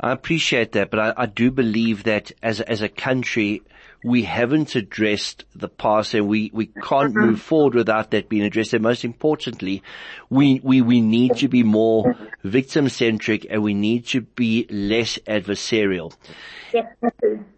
I 0.00 0.12
appreciate 0.12 0.72
that, 0.72 0.90
but 0.90 0.98
I, 0.98 1.12
I 1.16 1.26
do 1.26 1.50
believe 1.50 2.04
that 2.04 2.32
as 2.42 2.60
as 2.60 2.80
a 2.82 2.88
country, 2.88 3.62
we 4.04 4.22
haven't 4.22 4.74
addressed 4.76 5.44
the 5.56 5.68
past 5.68 6.12
and 6.12 6.28
we, 6.28 6.50
we 6.52 6.66
can't 6.66 7.14
mm-hmm. 7.14 7.30
move 7.30 7.40
forward 7.40 7.74
without 7.74 8.10
that 8.10 8.28
being 8.28 8.42
addressed. 8.42 8.74
And 8.74 8.82
most 8.82 9.04
importantly, 9.04 9.82
we, 10.28 10.60
we, 10.62 10.82
we 10.82 11.00
need 11.00 11.36
to 11.36 11.48
be 11.48 11.62
more 11.62 12.14
victim 12.42 12.90
centric 12.90 13.46
and 13.48 13.62
we 13.62 13.72
need 13.72 14.06
to 14.08 14.20
be 14.20 14.66
less 14.70 15.18
adversarial. 15.26 16.14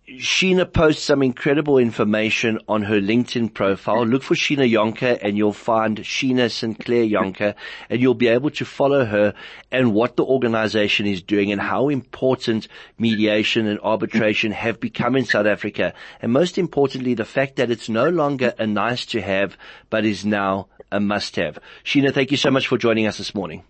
Sheena 0.09 0.73
posts 0.73 1.03
some 1.03 1.21
incredible 1.21 1.79
information 1.79 2.61
on 2.69 2.83
her 2.83 3.01
LinkedIn 3.01 3.53
profile. 3.53 4.07
Look 4.07 4.23
for 4.23 4.37
Sheena 4.37 4.71
Jonker 4.71 5.19
and 5.21 5.37
you'll 5.37 5.53
find 5.53 5.99
Sheena 5.99 6.49
Sinclair 6.49 7.07
Jonker 7.07 7.57
and 7.91 8.01
you'll 8.01 8.15
be 8.15 8.29
able 8.29 8.51
to 8.51 8.65
follow 8.65 9.05
her 9.05 9.35
and 9.73 9.93
what 9.95 10.15
the 10.15 10.25
organization 10.25 11.07
is 11.07 11.23
doing 11.23 11.51
and 11.51 11.61
how 11.61 11.89
important 11.89 12.69
mediation 12.99 13.67
and 13.67 13.81
arbitration 13.81 14.53
have 14.53 14.79
become 14.79 15.17
in 15.17 15.25
South 15.25 15.47
Africa. 15.47 15.93
And 16.23 16.33
most 16.33 16.57
importantly, 16.57 17.15
the 17.15 17.25
fact 17.25 17.57
that 17.57 17.73
it's 17.73 17.89
no 17.89 18.09
longer 18.09 18.55
a 18.59 18.67
nice 18.67 19.07
to 19.07 19.21
have, 19.21 19.57
but 19.91 20.05
is 20.05 20.25
now 20.25 20.69
a 20.93 21.01
must 21.01 21.35
have. 21.35 21.59
Sheena, 21.85 22.15
thank 22.15 22.31
you 22.31 22.37
so 22.37 22.53
much 22.53 22.69
for 22.69 22.79
joining 22.79 23.09
us 23.09 23.19
this 23.19 23.35
morning. 23.35 23.65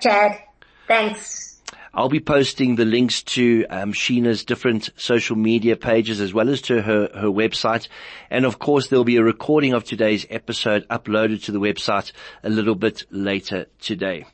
Chad. 0.00 0.38
Thanks. 0.88 1.53
I'll 1.96 2.08
be 2.08 2.18
posting 2.18 2.74
the 2.74 2.84
links 2.84 3.22
to 3.22 3.66
um, 3.70 3.92
Sheena's 3.92 4.44
different 4.44 4.90
social 4.96 5.36
media 5.36 5.76
pages 5.76 6.20
as 6.20 6.34
well 6.34 6.48
as 6.48 6.60
to 6.62 6.82
her, 6.82 7.08
her 7.14 7.28
website. 7.28 7.86
And 8.30 8.44
of 8.44 8.58
course, 8.58 8.88
there'll 8.88 9.04
be 9.04 9.16
a 9.16 9.22
recording 9.22 9.74
of 9.74 9.84
today's 9.84 10.26
episode 10.28 10.88
uploaded 10.88 11.44
to 11.44 11.52
the 11.52 11.60
website 11.60 12.10
a 12.42 12.50
little 12.50 12.74
bit 12.74 13.04
later 13.10 13.66
today. 13.80 14.26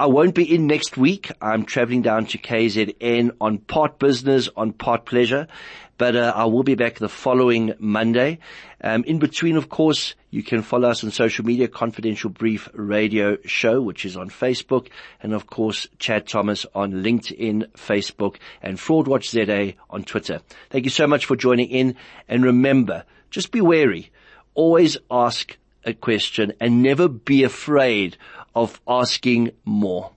I 0.00 0.06
won't 0.06 0.36
be 0.36 0.54
in 0.54 0.68
next 0.68 0.96
week. 0.96 1.32
I'm 1.42 1.64
traveling 1.64 2.02
down 2.02 2.26
to 2.26 2.38
KZN 2.38 3.32
on 3.40 3.58
part 3.58 3.98
business, 3.98 4.48
on 4.56 4.72
part 4.72 5.06
pleasure, 5.06 5.48
but 5.96 6.14
uh, 6.14 6.32
I 6.36 6.44
will 6.44 6.62
be 6.62 6.76
back 6.76 7.00
the 7.00 7.08
following 7.08 7.74
Monday. 7.80 8.38
Um, 8.80 9.02
in 9.02 9.18
between, 9.18 9.56
of 9.56 9.68
course, 9.68 10.14
you 10.30 10.44
can 10.44 10.62
follow 10.62 10.88
us 10.88 11.02
on 11.02 11.10
social 11.10 11.44
media, 11.44 11.66
Confidential 11.66 12.30
Brief 12.30 12.68
Radio 12.74 13.38
Show, 13.44 13.82
which 13.82 14.04
is 14.04 14.16
on 14.16 14.30
Facebook, 14.30 14.86
and 15.20 15.32
of 15.32 15.48
course, 15.48 15.88
Chad 15.98 16.28
Thomas 16.28 16.64
on 16.76 16.92
LinkedIn, 16.92 17.66
Facebook, 17.72 18.36
and 18.62 18.78
Fraudwatch 18.78 19.30
ZA 19.30 19.74
on 19.90 20.04
Twitter. 20.04 20.42
Thank 20.70 20.84
you 20.84 20.92
so 20.92 21.08
much 21.08 21.26
for 21.26 21.34
joining 21.34 21.70
in, 21.70 21.96
and 22.28 22.44
remember, 22.44 23.02
just 23.30 23.50
be 23.50 23.60
wary. 23.60 24.12
Always 24.54 24.96
ask 25.10 25.58
a 25.84 25.94
question 25.94 26.52
and 26.60 26.82
never 26.82 27.08
be 27.08 27.42
afraid 27.42 28.16
of 28.58 28.80
asking 28.88 29.52
more. 29.64 30.10